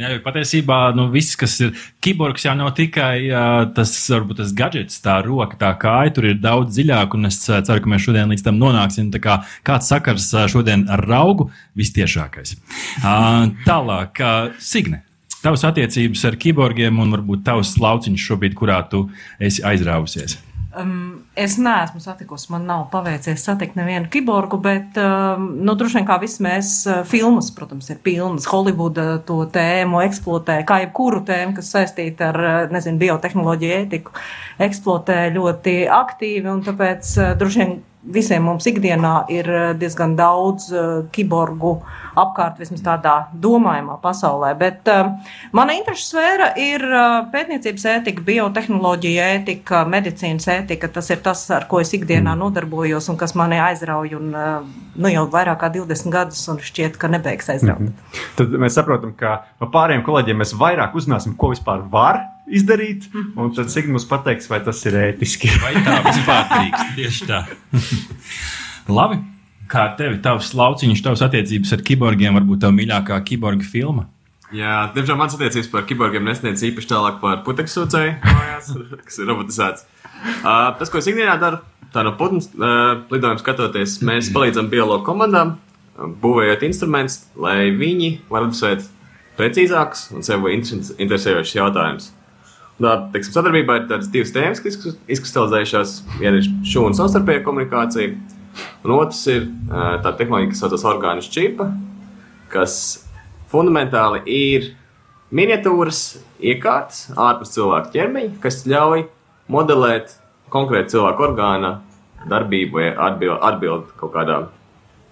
[0.00, 1.74] Jā, patiesībā nu, viss, kas ir
[2.04, 6.40] kiborgs, jau nav tikai uh, tas, varbūt tas gadgets, tā roka, tā kāja, tur ir
[6.40, 9.12] daudz dziļāk, un es uh, ceru, ka mēs šodien līdz tam nonāksim.
[9.12, 12.56] Tā kā kāds sakars uh, šodien ar raugu, vistiešākais.
[13.02, 15.04] Uh, tālāk, uh, Signe.
[15.40, 19.06] Tavas attiecības ar kiborgiem un varbūt tavs lauciņš šobrīd, kurā tu
[19.40, 20.36] esi aizrāvusies.
[20.70, 26.06] Um, es neesmu satikusi, man nav paveicies satikt nevienu kiborgu, bet, um, nu, droši vien
[26.06, 28.46] kā visi mēs, uh, filmas, protams, ir pilnas.
[28.52, 34.14] Holivuda to tēmu eksploatē, kā jebkuru tēmu, kas saistīta ar, uh, nezinu, biotehnoloģiju ētiku,
[34.62, 40.84] eksploatē ļoti aktīvi, tāpēc uh, droši vien visiem mums ikdienā ir eh, diezgan daudz uh,
[41.12, 41.74] kiborgu
[42.18, 44.54] apkārt, vismaz tādā domājumā pasaulē.
[44.58, 45.12] Bet uh,
[45.56, 50.90] mana interešu sfēra ir uh, pētniecības ētika, biotehnoloģija ētika, medicīnas ētika.
[50.92, 52.40] Tas ir tas, ar ko es ikdienā mm.
[52.40, 54.64] nodarbojos un kas mani aizrauj un, uh,
[54.96, 57.84] nu, jau vairāk kā 20 gadus un šķiet, ka nebeigs aizraut.
[57.84, 58.26] Mm -hmm.
[58.40, 62.24] Tad mēs saprotam, ka no pārējiem kolēģiem mēs vairāk uzzināsim, ko vispār var
[62.56, 63.08] izdarīt,
[63.38, 65.50] un tad Sigmunds pateiks, vai tas ir ētiski.
[65.64, 66.94] vai tā vispār drīkst?
[66.98, 67.42] Tieši tā.
[69.00, 69.20] Labi.
[69.70, 74.08] Kā tev, tavs lauciņš, tavs attiecības ar kiborgiem, varbūt tā mīļākā kiborga filma?
[74.50, 78.72] Jā, diemžēl mans attiecības par kiborgiem nesniedz īpaši tālāk par putekļu sūcēju, mājās,
[79.06, 79.86] kas ir robotizēts.
[80.42, 81.60] Uh, tas, ko es ikdienā daru,
[81.94, 85.54] tā no putnu uh, lidojuma skatoties, mēs palīdzam biologu komandām,
[86.24, 88.90] būvējot instrumentus, lai viņi varētu uzsvērt
[89.38, 92.10] precīzākus un sev interesējošus jautājumus.
[92.80, 94.78] Tā, teiksim, sadarbībā ir tādas divas tēmas, kas
[95.12, 95.94] izkristalizējušās.
[96.16, 98.14] Viena ir šūnu savstarpēja komunikācija,
[98.86, 101.66] un otrs ir tā tehnoloģija, kas saucas orgānu šķipa,
[102.54, 102.76] kas
[103.52, 104.70] fundamentāli ir
[105.36, 106.00] miniatūras
[106.40, 109.04] iekārtas ārpus cilvēka ķermeņa, kas ļauj
[109.52, 110.16] modelēt
[110.50, 111.74] konkrētu cilvēku orgāna
[112.32, 114.40] darbību vai atbild, atbild kaut kādā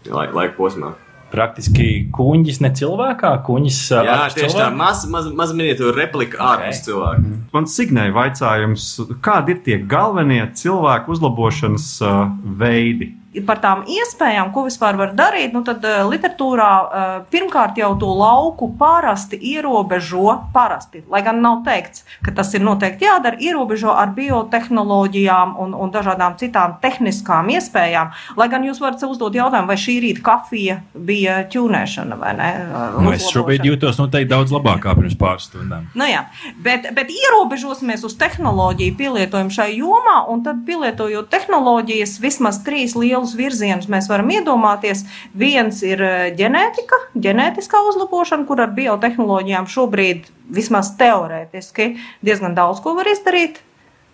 [0.08, 0.94] laika posmā
[1.32, 4.58] praktiski kuģis ne cilvēkā, kuģis Jā, tieši cilvēku?
[4.60, 6.48] tā, maza maz, maz miniatūra replika okay.
[6.50, 7.22] ārpus cilvēka.
[7.24, 7.38] Mhm.
[7.54, 8.88] Man signēja vaicājums,
[9.24, 12.20] kādi ir tie galvenie cilvēku uzlabošanas uh,
[12.60, 13.12] veidi?
[13.46, 18.08] Par tām iespējām, ko vispār var darīt, nu tad uh, literatūrā uh, pirmkārt jau to
[18.16, 24.14] lauku parasti ierobežo, parasti, lai gan nav teikts, ka tas ir noteikti jādara, ierobežo ar
[24.16, 28.14] biotehnoloģijām un, un dažādām citām tehniskām iespējām.
[28.40, 32.48] Lai gan jūs varat uzdot jautājumu, vai šī rīta kafija bija ķūnēšana vai ne?
[32.96, 35.84] Nu, es šobrīd jūtos noteikti daudz labāk kā pirms pāris stundām.
[35.92, 36.24] Nu, jā,
[36.64, 43.17] bet, bet ierobežosimies uz tehnoloģiju pielietojumu šai jomā, un tad pielietojot tehnoloģijas vismaz trīs lielus
[43.18, 45.04] lielus virzienus mēs varam iedomāties.
[45.34, 52.94] Viens ir eh, ģenētika, ģenētiskā uzlabošana, kur ar biotehnoloģijām šobrīd vismaz teorētiski diezgan daudz ko
[52.94, 53.58] var izdarīt.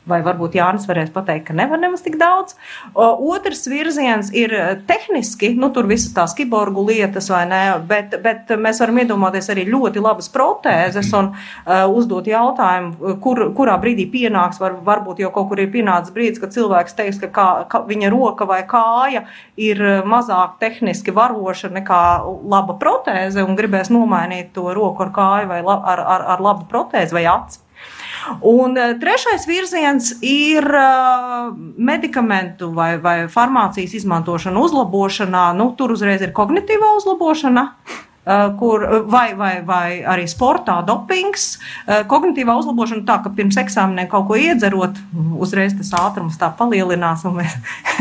[0.04, 2.58] Vai varbūt Jānis varēs pateikt, ka nevar nemaz tik daudz.
[2.94, 8.52] Otrs virziens ir e, tehniski, nu tur visas tās kiborgu lietas, vai ne, bet, bet
[8.60, 14.60] mēs varam iedomāties arī ļoti labas protēzes un uh, uzdot jautājumu, kur, kurā brīdī pienāks,
[14.60, 18.12] var, varbūt jau kaut kur ir pienācis brīdis, kad cilvēks teiks, ka kā, ka viņa
[18.12, 19.24] roka vai kāja
[19.56, 22.04] ir mazāk tehniski varoša nekā
[22.44, 26.68] laba protēze un gribēs nomainīt to roku ar kāju vai la, ar, ar, ar labu
[26.68, 27.63] protēzi vai aci.
[28.40, 35.46] Un eh, trešais virziens ir eh, medikamentu vai, vai farmācijas izmantošana uzlabošanā.
[35.58, 37.68] Nu, tur uzreiz ir kognitīvā uzlabošana.
[38.26, 44.08] Eh, kur, vai, vai, vai arī sportā dopings, eh, kognitīvā uzlabošana tā, ka pirms eksāmeniem
[44.08, 44.96] kaut ko iedzerot,
[45.44, 47.26] uzreiz tas ātrums tā palielinās.
[47.28, 47.58] Mēs...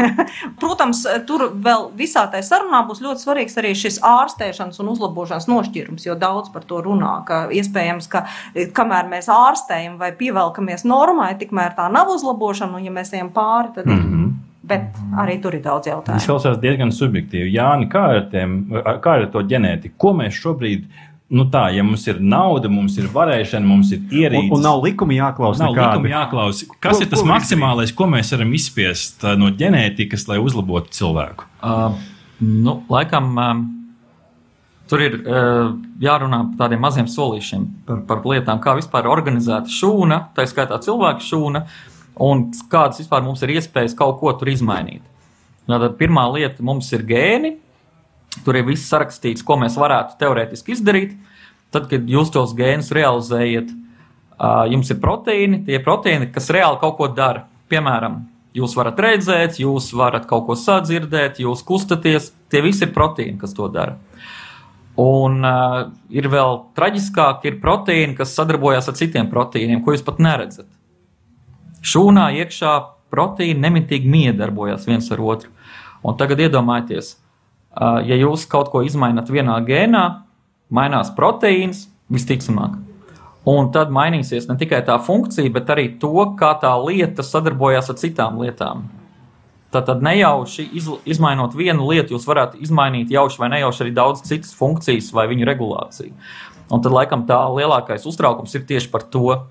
[0.61, 6.07] Protams, tur vēl visā tajā sarunā būs ļoti svarīgs arī šis ārstēšanas un uzlabošanas nošķīrums,
[6.07, 8.23] jo daudz par to runā, ka iespējams, ka
[8.55, 13.35] eh, kamēr mēs ārstējam vai pievelkamies normai, tikmēr tā nav uzlabošana, un ja mēs ejam
[13.35, 14.31] pāri, tad mm -hmm.
[14.63, 16.21] Ir Bet arī tur ir daudz jautājumu.
[16.21, 17.49] Tas klausās diezgan subjektīvi.
[17.51, 18.61] Jā, kā ar, tiem,
[19.03, 19.97] kā ar to ģenētiku?
[19.99, 20.85] Ko mēs šobrīd
[21.33, 24.53] nu tā, ja mums ir nauda, mums ir varēšana, mums ir ierīces.
[24.53, 25.65] Un, un nav likumi jāklausa.
[25.65, 25.99] Nav nekādi.
[25.99, 26.69] likumi jāklausa.
[26.77, 30.95] Kas ko, ir tas ko maksimālais, ko mēs varam izspiest uh, no ģenētikas, lai uzlabotu
[30.95, 31.49] cilvēku?
[31.59, 31.99] Uh,
[32.39, 33.63] nu, laikam, uh,
[34.87, 35.73] tur ir uh,
[36.05, 41.33] jārunā par tādiem maziem solīšiem, par, par lietām, kā vispār organizēta šūna, tā skaitā cilvēka
[41.33, 41.67] šūna.
[41.67, 41.89] Uh,
[42.21, 45.03] un kādas vispār mums ir iespējas kaut ko tur izmainīt.
[45.67, 47.57] Tātad pirmā lieta mums ir gēni.
[48.43, 51.15] Tur ir viss sarakstīts, ko mēs varētu teorētiski izdarīt.
[51.73, 53.71] Tad, kad jūs tos gēnus realizējat,
[54.73, 57.45] jums ir proteīni, tie proteīni, kas reāli kaut ko dara.
[57.69, 58.19] Piemēram,
[58.57, 62.31] jūs varat redzēt, jūs varat kaut ko sadzirdēt, jūs kustaties.
[62.53, 63.97] Tie visi ir proteīni, kas to dara.
[64.99, 65.79] Un uh,
[66.13, 70.69] ir vēl traģiskāk, ir proteīni, kas sadarbojas ar citiem proteīniem, ko jūs pat neredzat.
[71.83, 72.73] Šūnā iekšā
[73.13, 75.51] proteīni nemitīgi miedarbojas viens ar otru.
[76.03, 77.13] Un tagad iedomājieties,
[78.07, 80.03] ja jūs kaut ko izmainat vienā gēnā,
[80.73, 82.79] mainās proteīns visticamāk.
[83.49, 87.99] Un tad mainīsies ne tikai tā funkcija, bet arī to, kā tā lieta sadarbojas ar
[87.99, 88.85] citām lietām.
[89.73, 94.53] Tātad nejauši iz, izmainot vienu lietu, jūs varat izmainīt jauši vai nejauši arī daudz citas
[94.55, 96.13] funkcijas vai viņu regulāciju.
[96.71, 99.41] Un tad, laikam, tā lielākais uztraukums ir tieši par to.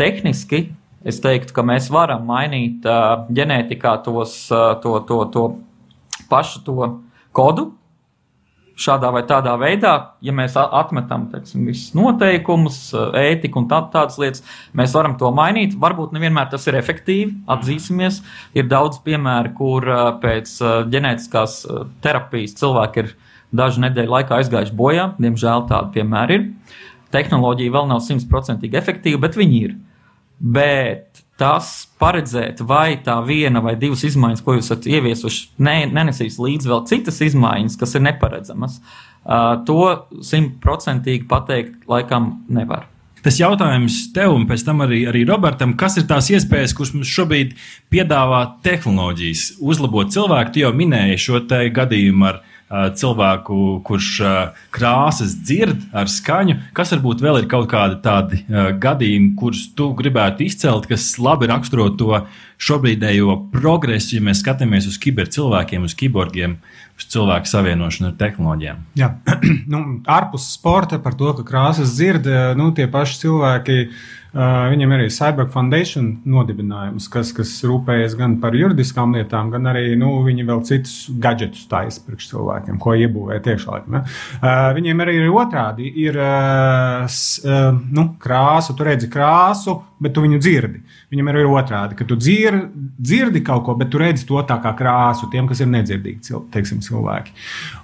[0.00, 0.70] Tehniski
[1.04, 5.44] es teiktu, ka mēs varam mainīt uh, ģenētikā tos, uh, to, to, to
[6.30, 6.96] pašu to
[7.36, 7.70] kodu.
[8.80, 9.90] Šādā vai tādā veidā,
[10.24, 12.78] ja mēs atmetam teiksim, visus noteikumus,
[13.18, 14.40] ētiku un tā, tādas lietas,
[14.72, 15.74] mēs varam to mainīt.
[15.76, 18.22] Varbūt nevienmēr tas ir efektīvi, atzīsimies.
[18.56, 19.84] Ir daudz piemēru, kur
[20.22, 20.54] pēc
[20.94, 21.58] ģenētiskās
[22.00, 23.12] terapijas cilvēki ir
[23.52, 25.10] dažu nedēļu laikā aizgājuši bojā.
[25.20, 26.48] Diemžēl tādi piemēri ir.
[27.12, 29.76] Tehnoloģija vēl nav simtprocentīgi efektīva, bet viņi ir.
[30.40, 36.36] Bet tas paredzēt, vai tā viena vai divas izmaiņas, ko jūs esat ieviesuši, ne, nenesīs
[36.40, 39.80] līdzi vēl citas izmaiņas, kas ir neparedzamas, uh, to
[40.26, 42.88] simtprocentīgi pateikt laikam nevar.
[43.20, 47.10] Tas jautājums tev un pēc tam arī, arī Robertam, kas ir tās iespējas, kuras mums
[47.12, 47.52] šobrīd
[47.92, 50.54] piedāvā tehnoloģijas, uzlabot cilvēku?
[50.54, 52.40] Tu jau minēji šo gadījumu ar
[52.70, 54.10] cilvēku, kurš
[54.74, 56.56] krāsas dzird ar skaņu.
[56.76, 58.44] Kas varbūt vēl ir kaut kādi tādi
[58.82, 62.22] gadījumi, kurus tu gribētu izcelt, kas labi raksturo to
[62.60, 66.58] šobrīdējo progresu, ja mēs skatāmies uz kibercilvēkiem, uz kiborgiem,
[67.00, 68.86] uz cilvēku savienošanu ar tehnoloģijām?
[69.00, 69.10] Jā,
[69.72, 72.28] nu, ārpus sporta par to, ka krāsas dzird,
[72.60, 73.80] nu, tie paši cilvēki
[74.32, 79.96] viņam ir arī Cyber Foundation nodibinājums, kas, kas rūpējas gan par juridiskām lietām, gan arī
[79.98, 83.40] nu, viņi vēl citus gadgetus taisa priekš cilvēkiem, ko iebūvē?
[83.40, 85.90] Uh, viņiem arī ir otrādi.
[86.04, 86.18] Ir
[87.90, 90.80] nu, krāsa, tu redzi krāsu, bet tu viņu dzirdi.
[91.12, 92.56] Viņam ir otrādi, ka tu dzir,
[92.98, 96.80] dzirdi kaut ko, bet tu redzi to tā kā krāsu tiem, kas ir nedzirdīgi teiksim,
[96.84, 97.34] cilvēki.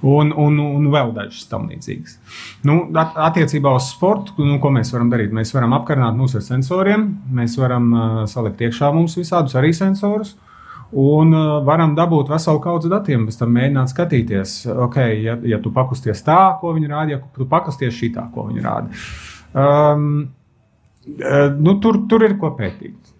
[0.06, 2.16] Un, un, un vēl dažas tam līdzīgas.
[2.66, 5.35] Nu, attiecībā uz sportu, nu, ko mēs varam darīt?
[5.37, 10.37] Mēs varam apkarināt mūs ar sensoriem, mēs varam uh, salikt iekšā mums visādus arī sensorus.
[10.96, 15.75] Un uh, varam dabūt veselu kaudzi datiem, pēc tam mēģināt skatīties, okay, ja, ja tu
[15.75, 19.07] pakusties tā, ko viņi rāda, ja tu pakusties šī tā, ko viņi rāda.
[19.57, 20.11] Um,
[21.07, 23.12] Eh, nu, tur, tur ir ko pētīt.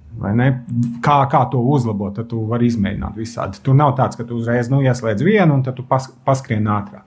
[1.05, 3.61] Kā, kā to uzlabot, tad tu vari izmēģināt visādi.
[3.63, 7.05] Tur nav tāds, ka tu uzreiz nu, ieslēdz vienu un tad tu pas, paskrien ātrāk.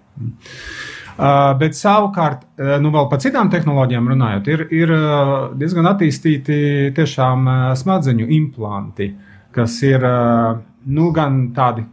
[1.19, 6.59] Uh, bet savukārt, uh, nu, vēl par citām tehnoloģijām runājot, ir, ir uh, diezgan attīstīti
[6.95, 9.11] tiešām smadzeņu implanti,
[9.51, 11.83] kas ir nu, gan tādi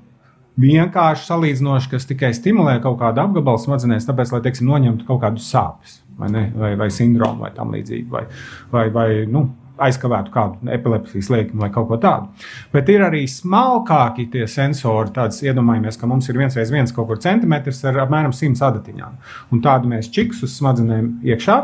[0.61, 5.49] vienkārši salīdzinoši, kas tikai stimulē kaut kādu apgabalu smadzenēs, tāpēc, lai, teiksim, noņemtu kaut kādus
[5.51, 8.25] sāpes vai, ne, vai, vai sindromu vai tam līdzīgi, vai,
[8.73, 9.47] vai, vai nu,
[9.83, 12.49] aizkavētu kādu epilepsijas liekumu vai kaut ko tādu.
[12.73, 15.13] Bet ir arī smalkāki tie sensori.
[15.17, 19.21] Tāds iedomājamies, ka mums ir viens reiz viens kaut kur centimetrs ar apmēram 100 adatiņām.
[19.53, 21.61] Un tādu mēs čiks uz smadzenēm iekšā,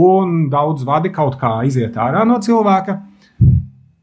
[0.00, 3.00] un daudz vadi kaut kā iziet ārā no cilvēka.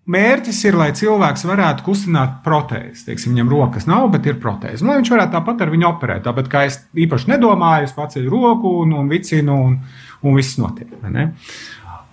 [0.08, 3.10] Mērķis ir, lai cilvēks varētu kustināt protēzi.
[3.10, 4.80] Teiksim, viņam rokas nav, bet ir protēze.
[4.80, 6.21] Nu, lai viņš varētu tāpat ar viņu operēt.
[6.23, 9.76] Tāpat kā es īpaši nedomāju, es paceļu roku un, un vicinu, un,
[10.23, 10.93] un viss notiek.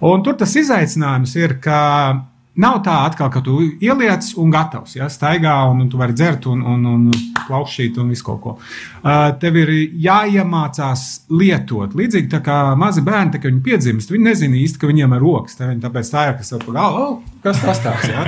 [0.04, 1.80] Un tur tas izaicinājums ir, ka
[2.54, 6.44] Nav tā atkal, ka tu ieliec un gatavs, ja staigā un, un tu vari dzert
[6.46, 7.08] un, un, un
[7.48, 8.52] plaukšķīt un visu kaut ko.
[9.02, 9.72] Uh, tev ir
[10.04, 11.02] jāiemācās
[11.34, 11.96] lietot.
[11.98, 15.26] Līdzīgi tā kā mazi bērni, tā, kad viņi piedzimst, viņi nezina īsti, ka viņiem ir
[15.26, 15.58] rokas.
[15.58, 18.08] Tā, tāpēc tā ir, kas ir pa galvu, oh, kas tas tāds.
[18.10, 18.24] Ja?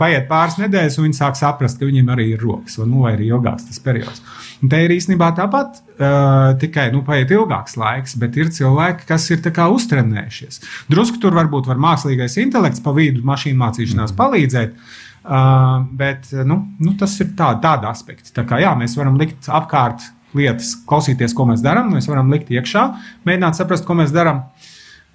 [0.00, 3.14] Paiet pāris nedēļas, un viņi sāk saprast, ka viņiem arī ir rokas, vai, nu, vai
[3.16, 4.22] ir ilgāks tas periods.
[4.60, 9.28] Un te ir īstenībā tāpat, uh, tikai nu, paiet ilgāks laiks, bet ir cilvēki, kas
[9.32, 10.62] ir uztrenējušies.
[10.92, 14.76] Drusku tur varbūt var mākslīgais intelekts pa vidu mašīnu mācīšanās palīdzēt.
[15.20, 18.32] Uh, bet nu, nu, tas ir tā, tāda aspekta.
[18.38, 20.06] Tā kā, jā, mēs varam likt apkārt
[20.36, 22.86] lietas, klausīties, ko mēs darām, mēs varam likt iekšā,
[23.28, 24.46] mēģināt saprast, ko mēs darām.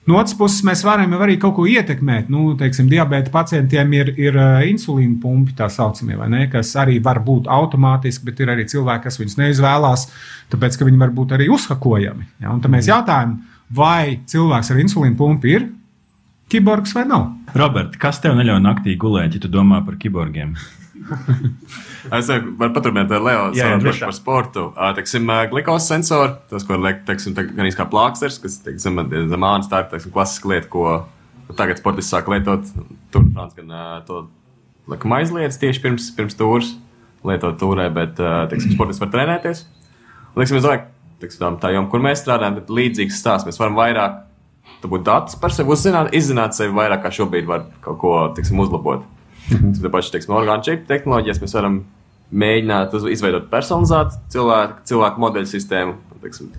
[0.05, 2.27] No otras puses, mēs varam arī kaut ko ietekmēt.
[2.29, 7.23] Nu, teiksim, diabēta pacientiem ir, ir uh, insulīna pumpi, tā saucamie, ne, kas arī var
[7.25, 10.05] būt automātiski, bet ir arī cilvēki, kas viņus neizvēlās,
[10.53, 12.29] tāpēc ka viņi var būt arī uzhakojami.
[12.45, 12.53] Ja?
[12.53, 13.39] Un tad mēs jautājam,
[13.73, 15.65] vai cilvēks ar insulīna pumpi ir
[16.51, 17.29] kiborgs vai nav?
[17.57, 20.55] Robert, kas tev neļauj naktī gulēt, ja tu domā par kiborgiem?
[22.15, 24.63] Es varu paturpināt ar Leo sarunu par sportu.
[24.97, 29.83] Teiksim, glikos sensori, tas, ko liek, teiksim, gan kā plāksters, kas, teiksim, zem ānas tā
[29.85, 31.03] ir klasiska lieta, ko
[31.59, 32.65] tagad sportists sāk lietot.
[33.13, 33.75] Tur Frans gan
[34.07, 34.23] to
[34.89, 36.73] likuma aizliedz tieši pirms, pirms tūras
[37.25, 38.17] lietot tūrē, bet,
[38.51, 39.65] teiksim, sportists var trenēties.
[40.37, 40.87] Liksim, es domāju,
[41.21, 43.49] teiksim, tā joma, kur mēs strādājam, bet līdzīgs stāsts.
[43.49, 44.24] Mēs varam vairāk
[44.91, 49.05] būt datus par sevi uzzināt, izzināt sevi vairāk, kā šobrīd var kaut ko, teiksim, uzlabot.
[49.51, 49.75] Mhm.
[49.83, 51.79] Tāpat, teiksim, orgānu čipu tehnoloģijas mēs varam
[52.33, 56.53] mēģināt izveidot personalizētu cilvēku, cilvēku modeļu sistēmu, teiksim,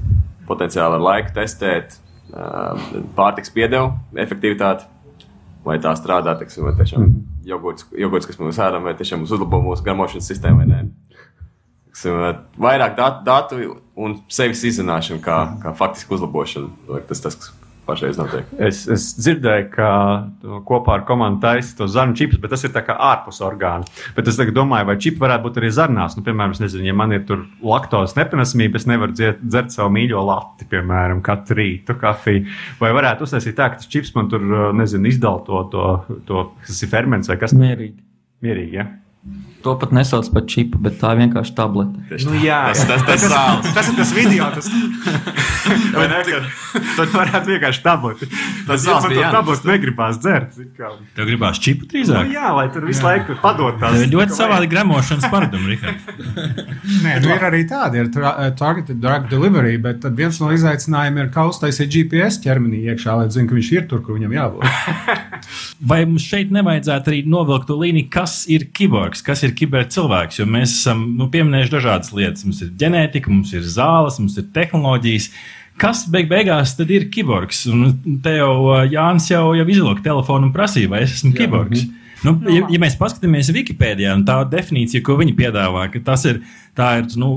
[0.46, 1.96] potenciāli ar laiku testēt
[3.16, 3.90] pārtiks piedevu
[4.22, 4.86] efektivitāti,
[5.66, 7.24] vai tā strādā, teiksim, vai tiešām mhm.
[7.48, 10.80] jogurts, jogurts kas mums ēdam, vai tiešām mums uzlabo mūsu garmošanas sistēmu vai nē.
[11.90, 13.60] Teiksim, vairāk datu, datu
[13.96, 17.00] un sevis izzināšana kā, kā faktiski uzlabošana.
[17.08, 17.54] Tas tas, kas
[17.86, 18.48] pašreiz notiek.
[18.58, 19.88] Es, es dzirdēju, ka
[20.68, 23.86] kopā ar komandu taisa to zarnu čipus, bet tas ir tā kā ārpus orgāna.
[24.16, 26.18] Bet es tagad domāju, vai čipi varētu būt arī zarnās.
[26.18, 29.94] Nu, piemēram, es nezinu, ja man ir tur laktozes nepanesamība, es nevaru dzert, dzert savu
[29.96, 32.46] mīļo lati, piemēram, katru rītu kafiju.
[32.82, 34.44] Vai varētu uztaisīt tā, ka tas čips man tur,
[34.76, 38.00] nezinu, izdala to, to, to kas ir ferments vai kas Mierīgi.
[38.44, 38.80] mierīgi.
[38.82, 38.90] Ja?
[39.64, 42.18] To pat nesauc par čipu, bet tā ir vienkārši tablete.
[42.28, 44.46] Nu, jā, Tas, tas, tas, tas, tas ir tas video.
[44.54, 44.68] Tas,
[45.96, 46.40] vai ne, ka,
[46.98, 48.28] tad varētu vienkārši tableti.
[48.68, 50.54] Tas man bija to tableti negribās dzert.
[50.78, 50.92] kā.
[51.16, 52.30] Tev gribās čipu Nu, drīzāk?
[52.34, 53.96] jā, lai tur visu laiku padot tās.
[53.96, 56.14] Tev ir ļoti savādi gremošanas paradumi, Rihard.
[57.06, 61.24] Nē, nu ir arī tādi, ir tra- targeted drug delivery, bet tad viens no izaicinājumiem
[61.26, 65.26] ir, kā uztaisīt GPS ķermenī iekšā, lai zinātu, ka viņš ir tur, kur viņam jābūt.
[65.90, 70.40] Vai mums šeit nevajadzētu arī novilkt to līniju, kas ir kiborgs, kas ir kibercilvēks?
[70.40, 72.46] Jo mēs esam nu, pieminējuši dažādas lietas.
[72.46, 75.30] Mums ir ģenētika, mums ir zāles, mums ir tehnoloģijas.
[75.80, 77.66] Kas beig beigās tad ir kiborgs?
[77.68, 81.86] Un te jau ā, Jānis jau, jau izlūka telefonu un prasīja, vai es esmu kiborgs.
[82.24, 86.40] Nu, ja, ja mēs paskatāmies Wikipēdijā, un tā definīcija, ko viņi piedāvā, ka tas ir,
[86.76, 87.30] tā ir nu,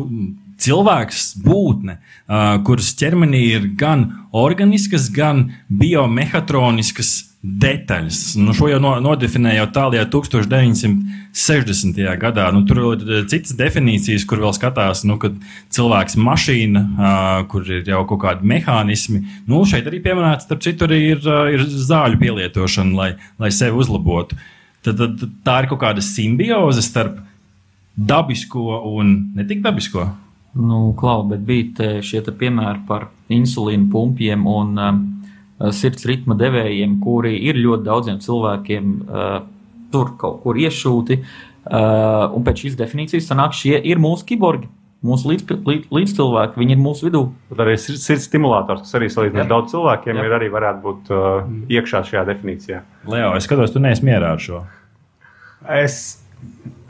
[0.59, 8.35] cilvēks, būtne, uh, kuras ķermenī ir gan organiskas, gan biomehatroniskas detaļas.
[8.35, 12.01] Nu, šo jau no, nodefinēja tālākajā 1960.
[12.19, 12.49] gadā.
[12.51, 15.37] Nu, tur ir eh, citas definīcijas, kur vēl skatās, nu, kad
[15.75, 19.23] cilvēks ir mašīna, uh, kur ir jau kaut kādi mehānismi.
[19.47, 23.79] Nu, šeit arī pieminēts, starp citu, arī ir, uh, ir zāļu pielietošana, lai, lai sevi
[23.79, 24.35] uzlabotu.
[24.83, 27.21] Tad, tad, tad tā ir kaut kāda simbioze starp
[27.99, 30.09] dabisko un ne tik dabisko.
[30.59, 35.01] Nu, klau, bet bija šie piemēri par insulīnu pumpiem un um,
[35.75, 39.39] sirds ritma devējiem, kuri ir ļoti daudziem cilvēkiem uh,
[39.93, 41.19] tur kaut kur iešūti.
[41.69, 44.69] Uh, un pēc šīs definīcijas sanāk, šie ir mūsu kiborgi,
[45.05, 47.25] mūsu līdz, līdz, līdzcilvēki, viņi ir mūsu vidū.
[47.51, 50.25] Tad arī sirds sirds stimulators, kas arī salīdzinoši daudz cilvēkiem Jā.
[50.25, 52.81] ir, arī varētu būt uh, iekšā šajā definīcijā.
[53.11, 54.63] Leo, es skatos, tu neesi mierā ar šo.
[55.75, 55.99] Es,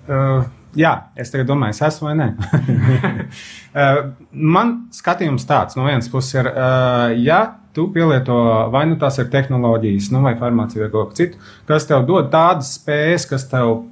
[0.06, 0.46] uh,
[0.78, 2.28] jā, es tagad domāju, es esmu vai nē.
[2.38, 4.02] uh,
[4.58, 7.42] man skatījums tāds, no vienas puses, ir, uh, ja
[7.74, 8.36] tu pielieto
[8.74, 12.30] vai nu tās ir tehnoloģijas, nu, vai farmācija vai kaut kas cits, kas tev dod
[12.34, 13.84] tādas spējas, kas tev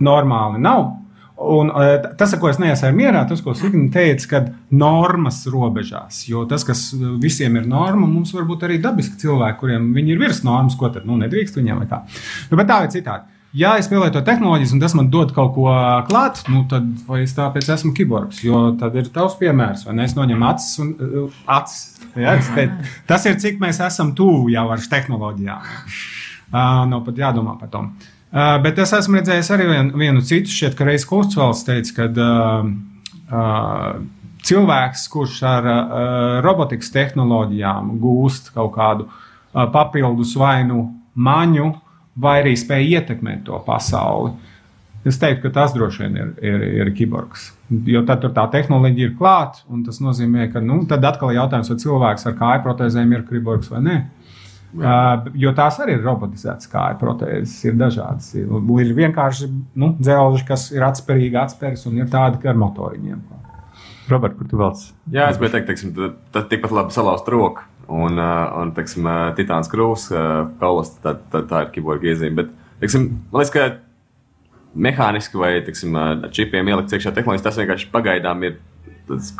[0.00, 0.96] normāli nav.
[1.40, 6.26] Un, uh, tas, ko es neesmu mierā, tas, ko Signa teica, kad normas robežās.
[6.28, 6.90] Jo tas, kas
[7.22, 10.92] visiem ir norma, mums var būt arī dabiski cilvēki, kuriem viņi ir virs normas, ko
[10.92, 12.02] tad nu, nedrīkst viņiem vai kā.
[12.50, 13.39] Nu, bet tā ir citādi.
[13.56, 15.64] Ja es pielietoju tehnoloģijas, un tas man dod kaut ko
[16.06, 18.44] klāt, nu, tad vai es tāpēc esmu kiborgs?
[18.46, 20.06] Jo tad ir tavs piemērs, vai ne?
[20.06, 21.98] Es noņemu acis un uh, acis.
[22.14, 22.36] Ja?
[23.10, 25.66] Tas ir cik mēs esam tuvu jau ar tehnoloģijām.
[25.66, 27.82] Uh, nav pat jādomā par to.
[28.30, 32.08] Uh, bet es esmu redzējis arī vien, vienu citu, šķiet, ka Reis Kursvalds teica, ka
[32.14, 32.70] uh,
[33.34, 34.00] uh,
[34.46, 35.82] cilvēks, kurš ar uh,
[36.46, 40.84] robotikas tehnoloģijām gūst kaut kādu uh, papildus vainu
[41.18, 41.72] maņu,
[42.20, 44.34] vai arī spēj ietekmēt to pasauli.
[45.06, 47.50] Es teiktu, ka tas droši vien ir, ir, ir kiborgs.
[47.88, 51.70] Jo tad tā tehnoloģija ir klāta, un tas nozīmē, ka nu, tad atkal ir jautājums,
[51.72, 54.00] vai cilvēks ar kāju protēzēm ir kiborgs vai nē.
[54.70, 58.28] Uh, jo tās arī ir robotizētas kāju protēzes, ir dažādas.
[58.38, 58.52] Ir,
[58.84, 59.48] ir vienkārši
[59.80, 63.24] nu, dzelži, kas ir atspērīgi atspērs, un ir tādi, ka ar motoriņiem.
[64.10, 64.92] Robert, kur tu vēlaties?
[65.14, 67.66] Jā, es biju teikt, teiksim, tad, tad tikpat labi salauzt roku.
[67.90, 72.36] Un, uh, un teiksim, uh, titāns krūs, uh, kaulas, tā, tā, tā ir kiborga iezīme.
[72.38, 77.90] Bet, teiksim, man liekas, ka mehāniski vai, teiksim, ar čipiem ielikt iekšā tehnoloģijas, tas vienkārši
[77.90, 78.60] pagaidām ir
[79.08, 79.32] tādas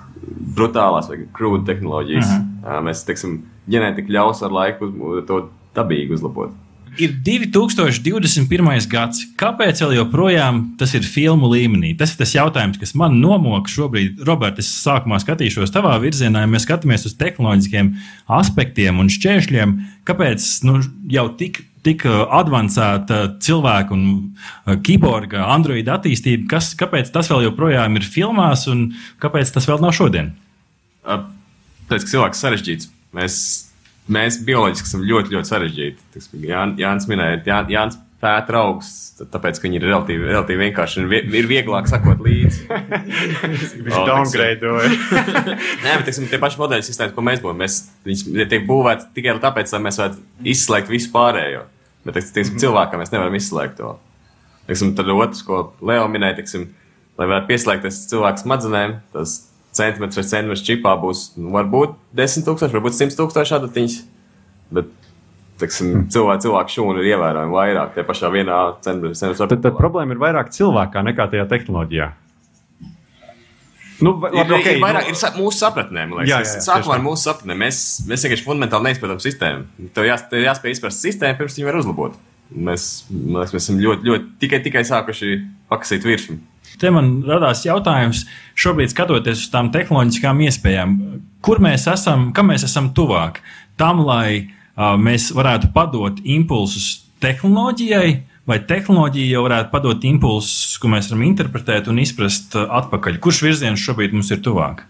[0.59, 2.32] brutālās vai krūti tehnoloģijas.
[2.32, 2.48] -huh.
[2.66, 3.38] uh, mēs, teiksim,
[3.70, 5.44] ģenētika ļaus ar laiku uz, to
[5.76, 6.57] dabīgi uzlabot.
[6.99, 8.88] Ir 2021.
[8.91, 9.22] gads.
[9.38, 11.93] Kāpēc vēl joprojām tas ir filmu līmenī?
[11.99, 14.24] Tas ir tas jautājums, kas man nomoka šobrīd.
[14.26, 17.95] Roberts, es sākumā skatīšos tavā virzienā, ja mēs skatāmies uz tehnoloģiskiem
[18.41, 19.74] aspektiem un šķēršļiem.
[20.09, 20.78] Kāpēc nu,
[21.14, 27.47] jau tik, tik uh, avansēta cilvēka un uh, kiborga, androida attīstība, kas, kāpēc tas vēl
[27.49, 28.88] joprojām ir filmās un
[29.22, 30.34] kāpēc tas vēl nav šodien?
[31.07, 31.28] Uh,
[31.91, 32.88] Tāpēc, ka cilvēks ir sarežģīts.
[33.18, 33.36] Mēs,
[34.12, 36.06] mēs bioloģiski esam ļoti, ļoti sarežģīti.
[36.14, 38.90] Teiksim, Jā, Jānis minēja, Jā, Jānis pēta augus,
[39.20, 42.66] tāpēc, ka viņi ir relatīvi, relatīvi vienkārši un vie, ir vieglāk sakot līdzi.
[43.86, 44.90] Viņš O, downgradeoja.
[45.84, 49.38] Nē, bet teiksim, tie paši modeļi sistēmas, ko mēs būvējam, mēs, viņi tiek būvēti tikai
[49.40, 50.20] tāpēc, lai mēs varētu
[50.52, 51.64] izslēgt visu pārējo.
[52.04, 53.94] Bet teiksim, teiksim, cilvēkam mēs nevaram izslēgt to.
[54.68, 56.68] Teiksim, tad otrs, ko Leo minēja, teiksim,
[57.20, 59.38] lai varētu pieslēgties cilvēku smadzenēm, tas
[59.76, 63.98] centimetrs vai centimetrs čipā būs nu, varbūt 10 tūkstoši, varbūt 100 tūkstoši adatiņas.
[64.74, 64.88] Bet
[65.60, 67.94] teiksim, cilvēku, cilvēku šūnu ir ievērojami vairāk.
[67.94, 72.10] Tie pašā vienā centimetrā Tad, tad problēma ir vairāk cilvēkā nekā tajā tehnoloģijā.
[74.00, 76.28] Nu, va- Ir, labi, okay, ir vairāk nu- ir mūsu sapratnē, man liekas.
[76.30, 79.66] Jā, Jā, jā, jā, jā, Sākumā ar mūsu sapratnē mēs, mēs vienkārši fundamentāli neizprotam sistēmu.
[79.92, 82.14] Tev, jās, tev jāspēj izprast sistēmu, pirms viņi var uzlabot.
[82.56, 85.28] Mēs, man liekas, mēs esam ļoti, ļoti tikai, tikai sākuši
[85.70, 86.38] pakasīt virsmu.
[86.81, 88.24] Te man radās jautājums,
[88.57, 90.97] šobrīd skatoties uz tām tehnoloģiskām iespējām,
[91.45, 93.43] kur mēs esam, kam mēs esam tuvāk?
[93.81, 98.14] Tam, lai uh, mēs varētu padot impulsus tehnoloģijai,
[98.49, 103.20] vai tehnoloģija jau varētu padot impulsus, ko mēs varam interpretēt un izprast uh, atpakaļ.
[103.20, 104.87] Kurš virziens šobrīd mums ir tuvāk?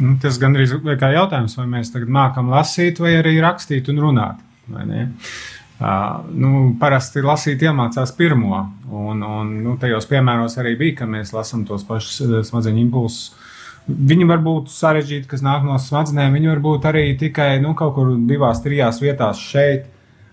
[0.00, 4.42] Nu, tas gandrīz ir jautājums, vai mēs tagad mākam lasīt, vai arī rakstīt un runāt.
[5.80, 11.32] Uh, nu, parasti lasīt iemācās pirmo, un, un nu, tajos piemēros arī bija, ka mēs
[11.32, 12.20] lasām tos pašus
[12.50, 13.30] smadzeņu impulsus.
[13.88, 17.94] Viņi var būt sarežģīti, kas nāk no smadzenēm, viņi var būt arī tikai nu, kaut
[17.96, 19.88] kur divās, trijās vietās šeit.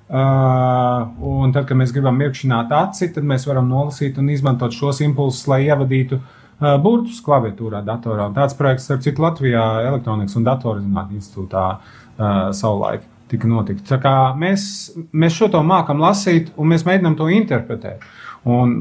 [0.07, 4.99] Uh, un tad, kad mēs gribam mirkšķināt aci, tad mēs varam nolasīt un izmantot šos
[5.03, 8.27] impulsus, lai ievadītu uh, burtus klaviatūrā, datorā.
[8.27, 13.93] Un tāds projekts, starp citu, Latvijā Elektronikas un datorzinātņu institūtā uh, savulaik tika notikts.
[14.39, 14.63] Mēs,
[15.11, 18.05] mēs šo to mākam lasīt, un mēs mēģinām to interpretēt.
[18.47, 18.73] Un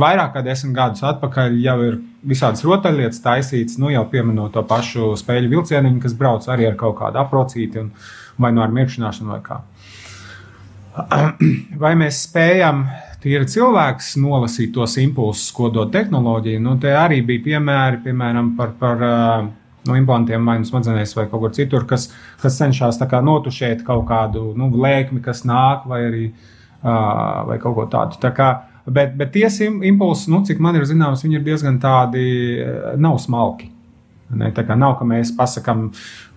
[0.00, 5.12] vairāk kā desmit gadus atpakaļ jau ir visādas rotaļlietas taisītas, nu jau pieminot to pašu
[5.20, 7.90] spēļu vilcieniņu, kas brauc arī ar kaut kādu aprocīti, un,
[8.40, 9.60] vai no ar mirkšķināšanu vai kā.
[11.82, 12.82] Vai mēs spējam,
[13.22, 16.60] tīri cilvēks, nolasīt tos impulsus, ko dod tehnoloģija?
[16.60, 19.46] Nu, te arī bija piemēri, piemēram, par, par uh,
[19.88, 22.08] no implantiem vai nu smadzenēs vai kaut kur citur, kas,
[22.42, 27.86] kas cenšas notušēt kaut kādu nu, lēkmi, kas nāk, vai arī uh, vai kaut ko
[27.90, 28.18] tādu.
[28.22, 28.50] Tā kā,
[28.86, 32.24] bet, bet tie sim- impulsi, nu, cik man ir zināms, viņi ir diezgan tādi,
[32.96, 33.70] nav smalki.
[34.32, 35.90] Ne, tā kā nav, ka mēs pasakām,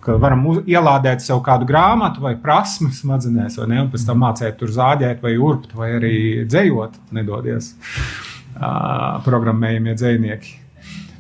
[0.04, 4.58] ka varam ielādēt sev kādu grāmatu vai prasmu smadzenēs, vai ne, un pēc tam mācīt
[4.60, 10.52] tur zāģēt, vai urbt, vai arī dzējot, nedodies uh, programmējumie dzējnieki.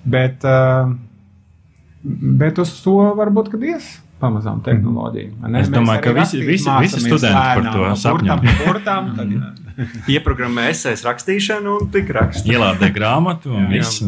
[0.03, 0.91] Bet, uh,
[2.05, 3.87] bet uz to varbūt, kad ies
[4.21, 5.31] pamazām tehnoloģija.
[5.41, 5.59] vai ne?
[5.61, 8.37] Es domāju, ka visi- rakstīt visi- visi studenti par to sapņo.
[9.15, 9.53] tad, jā.
[10.07, 12.47] Ieprogrammē esejas rakstīšanu un tik raksta.
[12.47, 13.99] Ielādē grāmatu un viss.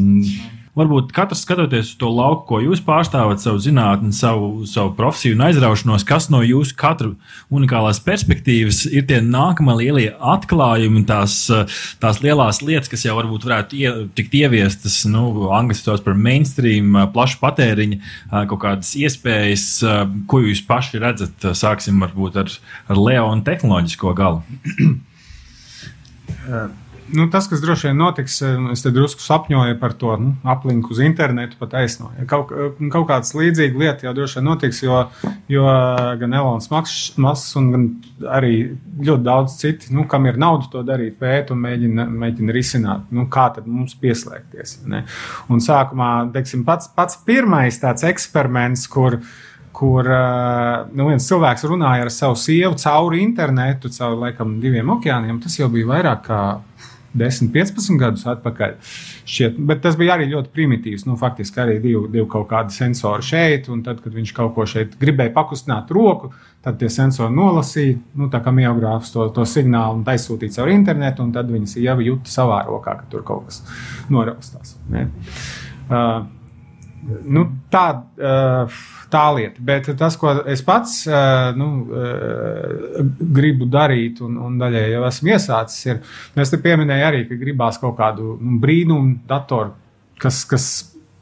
[0.77, 5.47] Varbūt katrs skatoties uz to lauku, ko jūs pārstāvat, savu zinātni, savu, savu profesiju un
[5.47, 7.09] aizraušanos, kas no jūsu katra
[7.49, 13.47] unikālās perspektīvas ir tie nākamie lielie atklājumi, tās, eh, tās lielās lietas, kas jau varbūt
[13.49, 18.93] varētu ie, tikt ieviestas, nu, angļuiski sauc par mainstream, eh, plašu patēriņu, eh, kaut kādas
[19.01, 21.51] iespējas, eh, ko jūs paši redzat.
[21.57, 22.53] Sāksim varbūt ar,
[22.89, 24.43] ar Leo un tehnoloģisko galu.
[27.13, 30.91] Nu, tas, kas droši vien notiks, eh, es te drusku sapņoju par to nu, aplinku
[30.91, 32.25] uz internetu, pat aizsnoju.
[32.27, 32.51] Kaut,
[32.91, 34.99] kaut kādas līdzīgas lietas jau droši vien notiks, jo,
[35.51, 35.63] jo
[36.19, 37.87] gan Elonas Masks, un gan
[38.39, 38.53] arī
[38.99, 43.29] ļoti daudz citu, nu, kam ir nauda to darīt, pēt un mēģina, mēģina risināt, nu,
[43.31, 44.81] kā tad mums pieslēgties.
[44.91, 45.05] Ne?
[45.53, 49.21] Un sākumā, teiksim, pats, pats pirmais tāds eksperiments, kur
[49.77, 55.37] kur uh, nu, viens cilvēks runāja ar savu sievu cauri internetu, cauri laikam diviem okeāniem.
[55.43, 56.39] Tas jau bija vairāk kā
[57.17, 58.75] 10, 15 gadus atpakaļ.
[59.27, 61.07] Šķiet, bet tas bija arī ļoti primitīvs.
[61.09, 64.67] Nu, faktiski arī divi, divi kaut kādi sensori šeit, un tad, kad viņš kaut ko
[64.69, 66.31] šeit gribēja pakustināt roku,
[66.65, 71.25] tad tie sensori nolasīja, nu, tā kā miogrāfs to, to signālu un aizsūtīja caur internetu,
[71.25, 73.61] un tad viņas jau jūta savā rokā, ka tur kaut kas
[74.13, 74.77] noraustās.
[74.93, 75.07] Ne?
[75.87, 76.25] Uh,
[77.07, 77.85] nu, tā,
[78.19, 78.77] uh,
[79.11, 79.63] tā lieta.
[79.63, 83.01] Bet tas, ko es pats uh, nu, uh,
[83.37, 86.01] gribu darīt, un, un daļai jau esmu iesācis, ir,
[86.35, 89.75] nu, es te pieminēju arī, ka gribās kaut kādu nu, brīnumu datoru,
[90.21, 90.71] kas, kas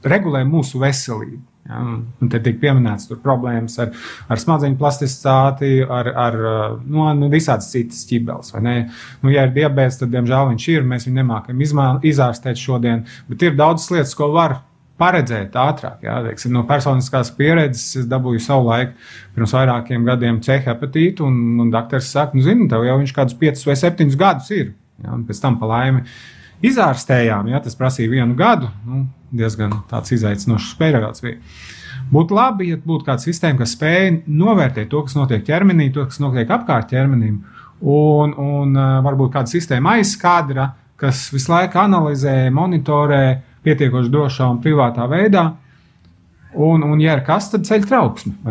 [0.05, 1.43] regulē mūsu veselību.
[1.65, 3.95] Ja, un te tiek pieminēts problēmas ar,
[4.29, 6.35] ar smadzeņu plasticitāti, ar, ar
[6.83, 8.53] nu, nu, visādas citas ķibeles.
[8.61, 10.85] Nu, ja ir diabetes, tad, diemžēl, viņš ir.
[10.85, 11.65] Mēs viņu nemākam
[12.05, 14.59] izārstēt šodien, bet ir daudzas lietas, ko var
[15.01, 15.99] paredzēt ātrāk.
[16.05, 18.95] Jā, teiksim, no personiskās pieredzes es dabūju savu laiku
[19.35, 23.37] pirms vairākiem gadiem C hepatītu, un, un doktors saka, nu, zini, tev jau viņš kādus
[23.41, 24.73] 5 vai 7 gadus ir.
[25.03, 26.05] Jā, un pēc tam pa laimi
[26.65, 28.69] izārstējām, ja tas prasīja vienu gadu.
[28.87, 29.03] Nu,
[29.35, 31.41] diezgan tāds izaicinošs periods bija.
[32.11, 36.21] Būtu labi, ja būtu kāda sistēma, kas spēj novērtēt to, kas notiek ķermenī, to, kas
[36.21, 37.39] notiek apkārt ķermenim,
[37.81, 40.69] un, un uh, varbūt kāda sistēma aizskadra,
[41.01, 43.23] kas visu laiku analizē, monitorē
[43.65, 45.45] pietiekoši drošā un privātā veidā.
[46.55, 47.87] Un, un ja ir kas, tad ceļ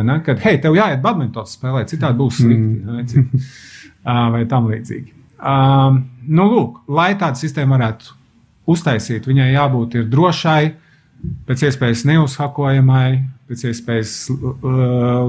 [0.05, 0.19] ne?
[0.27, 3.25] Kad, hei, tev jāiet badmintonā spēlēt, citādi būs slikti.
[4.05, 5.15] Ā, Vai tam līdzīgi.
[5.41, 8.13] Um, nu, lūk, lai tāda sistēma varētu
[8.69, 10.75] uztaisīt, viņai jābūt ir drošai,
[11.49, 13.09] pēc iespējas neuzhakojamai,
[13.49, 14.13] pēc iespējas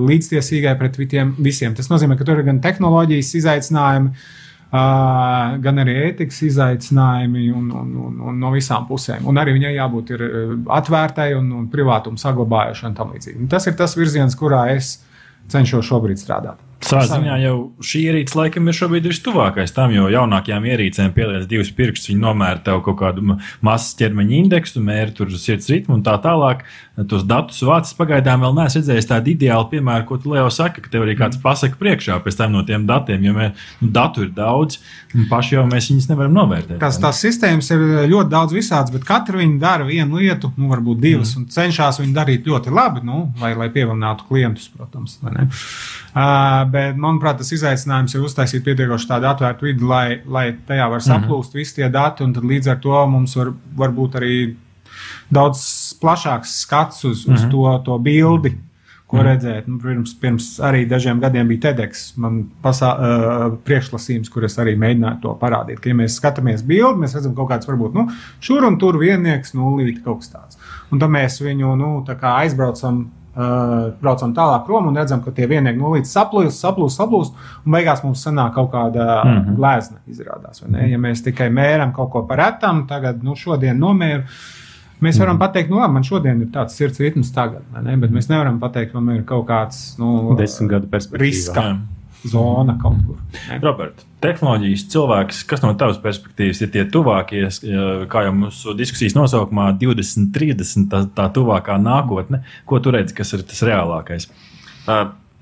[0.09, 1.75] līdztiesīgai pret vitiem, visiem.
[1.75, 7.91] Tas nozīmē, ka tur ir gan tehnoloģijas izaicinājumi, Uh, gan arī ētikas izaicinājumi un, un,
[8.07, 9.27] un, un no visām pusēm.
[9.29, 10.13] Un arī viņai jābūt
[10.79, 13.49] atvērtai un, un privātumu saglabājušai un tam līdzīgi.
[13.51, 14.97] Tas ir tas virziens, kurā es
[15.53, 16.64] cenšos šobrīd strādāt.
[16.83, 21.71] Savā ziņā jau šī ierīce laikam ir šobrīd vistuvākais tam, jo jaunākajām ierīcēm pieliec divus
[21.73, 26.17] pirkstus, viņi nomēra tev kaut kādu masas ķermeņa indeksu, mēri tur sirds ritmu un tā
[26.21, 26.65] tālāk.
[27.11, 30.91] Tos datus vācis pagaidām vēl neesmu redzējis tādu ideālu piemēru, ko tu Leo saka, ka
[30.91, 33.49] tev arī kāds pasaka priekšā pēc tam no tiem datiem, jo mē,
[33.81, 34.77] nu, datu ir daudz,
[35.15, 36.79] un paši jau mēs viņus nevaram novērtēt.
[36.79, 41.03] Tas, tās sistēmas ir ļoti daudz visādas, bet katra viņa dara vienu lietu, nu, varbūt
[41.03, 41.43] divas, mm.
[41.43, 45.19] un cenšas viņu darīt ļoti labi, nu, lai, lai pievilinātu klientus, protams.
[46.15, 51.03] Uh, bet, manuprāt, tas izaicinājums ir uztaisīt pietiekoši tādu atvērtu vidi, lai, lai tajā var
[51.03, 51.63] saplūst mm -hmm.
[51.63, 54.35] visi tie dati, un līdz ar to mums var, var būt arī
[55.29, 55.59] daudz
[56.01, 57.51] plašāks skats uz, uz mm -hmm.
[57.51, 58.57] to, to bildi.
[59.05, 59.25] Ko mm.
[59.25, 59.67] redzēt?
[59.67, 64.73] Nu, pirms, pirms arī dažiem gadiem bija TEDx man pasā, uh, priekšlasījums, kur es arī
[64.81, 65.79] mēģināju to parādīt.
[65.79, 68.07] Ka, ja mēs skatāmies bildi, mēs redzam kaut kāds, varbūt, nu,
[68.39, 70.57] šur un tur viennieks, nulīti kaut kas tāds.
[70.91, 73.05] Un tad mēs viņu, nu, tā kā aizbraucam
[73.35, 77.33] Uh, braucam tālāk prom un redzam, ka tie vienīgi nulīti saplūst, saplūst, saplūst,
[77.65, 79.55] un beigās mums sanāk kaut kāda mm -hmm.
[79.57, 80.63] glezna izrādās.
[80.63, 84.23] Ja mēs tikai mēram kaut ko par etam, tagad, nu, šodien nomēru.
[85.01, 85.39] Mēs varam mm.
[85.39, 87.97] pateikt, nu, labi, man šodien ir tāds sirds ritms, tagad, ne?
[87.97, 91.19] bet mēs nevaram pateikt, ka man ir kaut kāds nu, desmit gadu perspektīvā.
[91.19, 91.77] Riska
[92.29, 93.19] zona kaut kur.
[93.63, 97.43] Robert, tehnoloģijas cilvēks, kas no tavas perspektīvas ir tie tuvākie,
[98.11, 103.35] kā jau mūsu diskusijas nosaukumā, 20, 30, tā, tā tuvākā nākotne, ko tu redzi, kas
[103.37, 104.29] ir tas reālākais?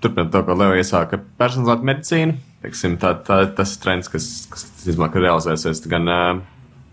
[0.04, 2.40] Turpinot to, ko Leo iesāka, personalizēta medicīna.
[2.64, 6.08] Teiksim, tā, tā, tas trends, kas, kas izmāk, realizēsies gan,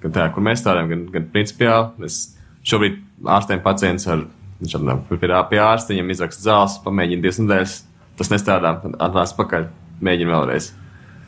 [0.03, 2.07] gan tajā, kur mēs strādājam, gan, gan principiāli.
[2.07, 2.37] Es
[2.67, 4.25] šobrīd ārstēju pacients ar,
[4.61, 4.77] viņš
[5.11, 7.77] pie, pie ārsta, viņam izraksta zāles, pamēģina divas nedēļas,
[8.21, 9.67] tas nestrādā, atnāc pakaļ
[10.05, 10.71] mēģina vēlreiz.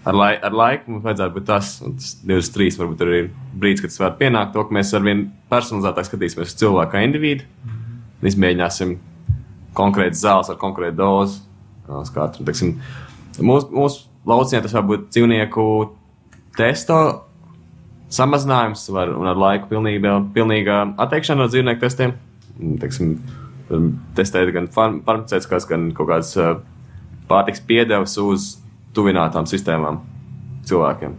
[0.03, 3.85] Ar, lai, ar laiku mums vajadzētu būt tas, un tas 23 varbūt arī ir brīdis,
[3.85, 7.47] kad tas var pienākt to, ka mēs ar vien personalizētāk skatīsimies uz cilvēku kā individu.
[8.19, 8.97] Un izmēģināsim
[9.79, 11.41] konkrētas zāles ar konkrētu dozi.
[12.15, 12.77] Katru, teiksim,
[13.45, 15.65] mūsu, mūsu lauciņā tas var būt dzīvnieku
[16.57, 16.99] testo
[18.13, 22.15] samazinājums var, un ar laiku pilnīga, pilnīga atteikšana no dzīvnieku testiem.
[22.83, 23.17] Teiksim,
[24.17, 26.35] testēt gan farmaceitiskās, gan kaut kādas
[27.33, 28.53] pārtiks piedevas uz
[28.97, 30.03] tuvinātām sistēmām
[30.69, 31.17] cilvēkiem.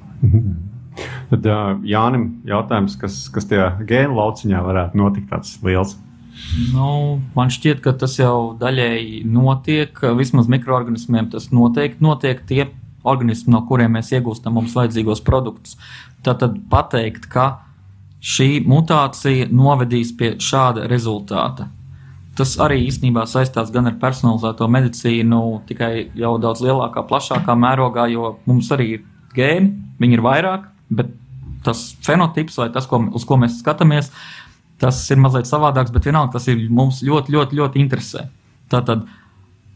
[1.31, 5.97] Tad uh, Jānim jautājums, kas, kas tajā gēnu lauciņā varētu notikt tāds liels?
[6.73, 9.99] Nu, man šķiet, ka tas jau daļēji notiek.
[10.17, 12.41] Vismaz mikroorganismiem tas noteikti notiek.
[12.49, 12.67] Tie
[13.03, 15.77] organismi, no kuriem mēs iegūstam mums vajadzīgos produktus.
[16.25, 17.65] Tātad pateikt, ka
[18.23, 21.67] šī mutācija novedīs pie šāda rezultāta.
[22.37, 28.37] Tas arī īstenībā saistās gan ar personalizēto medicīnu, tikai jau daudz lielākā, plašākā mērogā, jo
[28.49, 29.03] mums arī ir
[29.37, 29.69] gēni,
[30.01, 31.11] viņi ir vairāk, bet
[31.63, 34.09] tas fenotips vai tas, ko, uz ko mēs skatāmies,
[34.81, 38.25] tas ir mazliet savādāks, bet vienalga tas ir mums ļoti, ļoti, ļoti interesē.
[38.73, 39.05] Tātad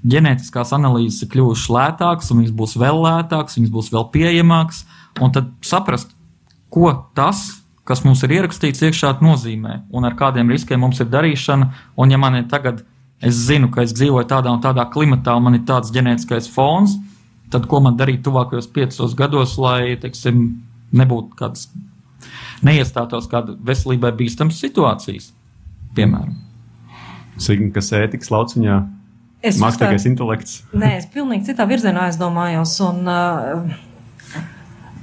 [0.08, 4.84] ģenētiskās analīzes ir kļuvušas lētākas, un viņas būs vēl lētākas, viņas būs vēl pieejamākas,
[5.22, 6.12] un tad saprast,
[6.74, 7.46] ko tas
[7.88, 11.70] kas mums ir ierakstīts iekšā, nozīmē un ar kādiem riskiem mums ir darīšana.
[11.96, 12.84] Un, ja man ir tagad,
[13.24, 16.98] es zinu, ka es dzīvoju tādā un tādā klimatā, un man ir tāds ģenētiskais fons,
[17.54, 20.50] tad ko man darīt tuvākajos piecos gados, lai, teiksim,
[20.96, 21.70] nebūtu kādas
[22.66, 25.32] neiestātos kāda veselībai bīstamas situācijas,
[25.96, 26.36] piemēram.
[27.38, 28.78] Signa, kas ētikas lauciņā?
[29.62, 30.62] Mākslīgais intelekts.
[30.76, 32.74] Nē, es pilnīgi citā virzienā aizdomājos.
[32.84, 33.76] Un, uh,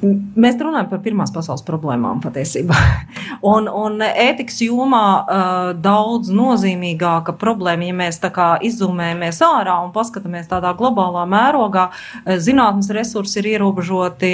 [0.05, 2.77] Mēs runājam par Pirmās pasaules problēmām patiesībā.
[3.55, 9.93] un, un ētikas jomā uh, daudz nozīmīgāka problēma, ja mēs tā kā izzumējamies ārā un
[9.95, 11.87] paskatāmies tādā globālā mērogā,
[12.43, 14.33] zinātnes resursi ir ierobežoti,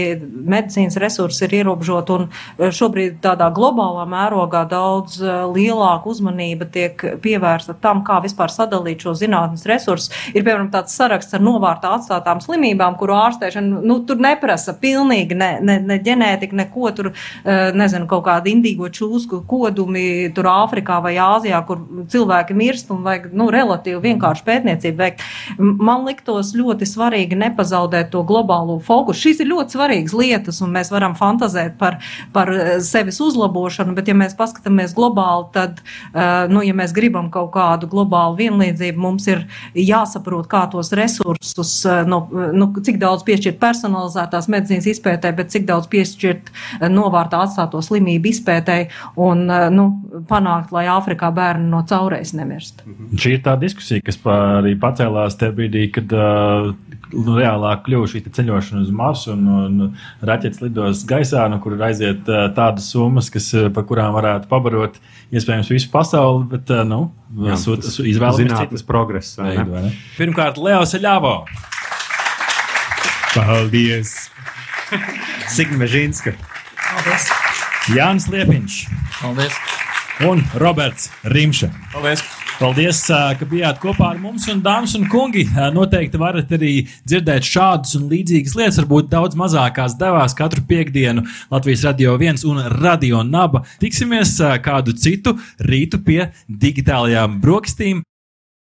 [0.51, 5.19] medicīnas resursi ir ierobežoti, un šobrīd tādā globālā mērogā daudz
[5.55, 10.11] lielāka uzmanība tiek pievērsta tam, kā vispār sadalīt šo zinātnes resursus.
[10.35, 15.51] Ir, piemēram, tāds saraksts ar novārtā atstātām slimībām, kuru ārstēšana, nu, tur neprasa pilnīgi ne,
[15.63, 17.11] ne, ne ģenētika, neko tur,
[17.45, 23.03] eh, nezinu, kaut kādi indīgo čūsku kodumi tur Āfrikā vai Āzijā, kur cilvēki mirst un
[23.07, 25.25] vajag, nu, relatīvi vienkārši pētniecību veikt.
[25.59, 29.29] Man liktos ļoti svarīgi nepazaudēt to globālo fokusu.
[29.29, 32.01] Šīs ir ļoti svarīgas lietas, un mēs varam fantazēt par,
[32.35, 35.83] par eh, sevis uzlabošanu, bet ja mēs paskatāmies globāli, tad,
[36.13, 41.75] eh, nu, ja mēs gribam kaut kādu globālu vienlīdzību, mums ir jāsaprot, kā tos resursus,
[42.07, 47.83] no, nu, cik daudz piešķirt personalizētās medicīnas izpētē, bet cik daudz piešķirt eh, novārtā atstāto
[47.85, 48.89] slimību izpētēji
[49.21, 49.89] un eh, nu,
[50.31, 52.85] panākt, lai Āfrikā bērni no caurēs nemirst.
[53.21, 56.71] Šī ir tā diskusija, kas arī pacēlās tajā brīdī, kad uh,
[57.15, 62.29] nu, reālāk kļuva šī ceļošana uz Marsu un, un raķetes lidos gaisā, no kur aiziet
[62.31, 64.99] uh, tādas summas, kas, par kurām varētu pabarot
[65.31, 67.03] iespējams visu pasauli, bet uh, nu,
[68.87, 69.41] progresu.
[69.43, 69.67] vai ne?
[69.71, 69.95] veidu.
[70.19, 71.37] Pirmkārt, Leo Seļāvo.
[73.31, 74.31] Paldies!
[75.55, 76.35] Signa Mežīnska.
[77.95, 78.77] Jānis Liepiņš
[79.21, 79.57] Paldies!
[80.27, 81.71] un Roberts Rimša.
[81.95, 82.25] Paldies!
[82.61, 85.47] Paldies, ka bijāt kopā ar mums, un dāmas un kungi.
[85.73, 86.75] Noteikti varat arī
[87.09, 92.61] dzirdēt šādas un līdzīgas lietas, varbūt daudz mazākās devās katru piekdienu Latvijas Radio 1 un
[92.83, 93.65] Radio Naba.
[93.81, 96.21] Tiksimies kādu citu rītu pie
[96.53, 98.05] digitālajām brokastīm.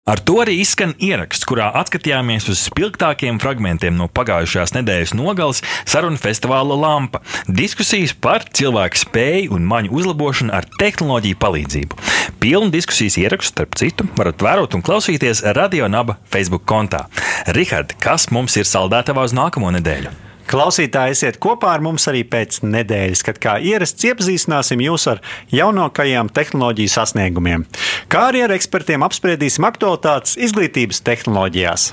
[0.08, 6.16] Ar to arī izskan ieraksts, kurā atskatījāmies uz spilgtākiem fragmentiem no pagājušās nedēļas nogales sarunu
[6.16, 7.20] festivāla Lampa.
[7.44, 11.98] Diskusijas par cilvēku spēju un maņu uzlabošanu ar tehnoloģiju palīdzību.
[12.40, 17.04] Pilnu diskusijas ierakstu, starp citu, varat vērot un klausīties Radio Naba Facebook kontā.
[17.52, 20.27] Rihard, kas mums ir saldētavā uz nākamo nedēļu?
[20.48, 25.20] Klausītāji, esiet kopā ar mums arī pēc nedēļas, kad kā ierasts iepazīstināsim jūs ar
[25.52, 27.66] jaunākajiem tehnoloģiju sasniegumiem,
[28.08, 31.90] kā arī ar ekspertiem apspriedīsim aktualitātes izglītības tehnoloģijās.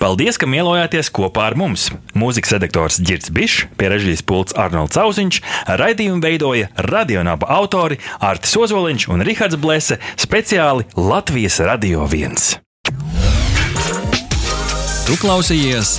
[0.00, 1.90] Paldies, ka mielojāties kopā ar mums.
[2.16, 5.42] Mūzikas redaktors Girts Bišs, pie režijas pults Arnolds Zauziņš,
[5.80, 12.56] raidījumu veidoja radionāba autori Artis Ozoliņš un Rihards Blese speciāli Latvijas Radio 1.
[15.04, 15.98] Tu klausījies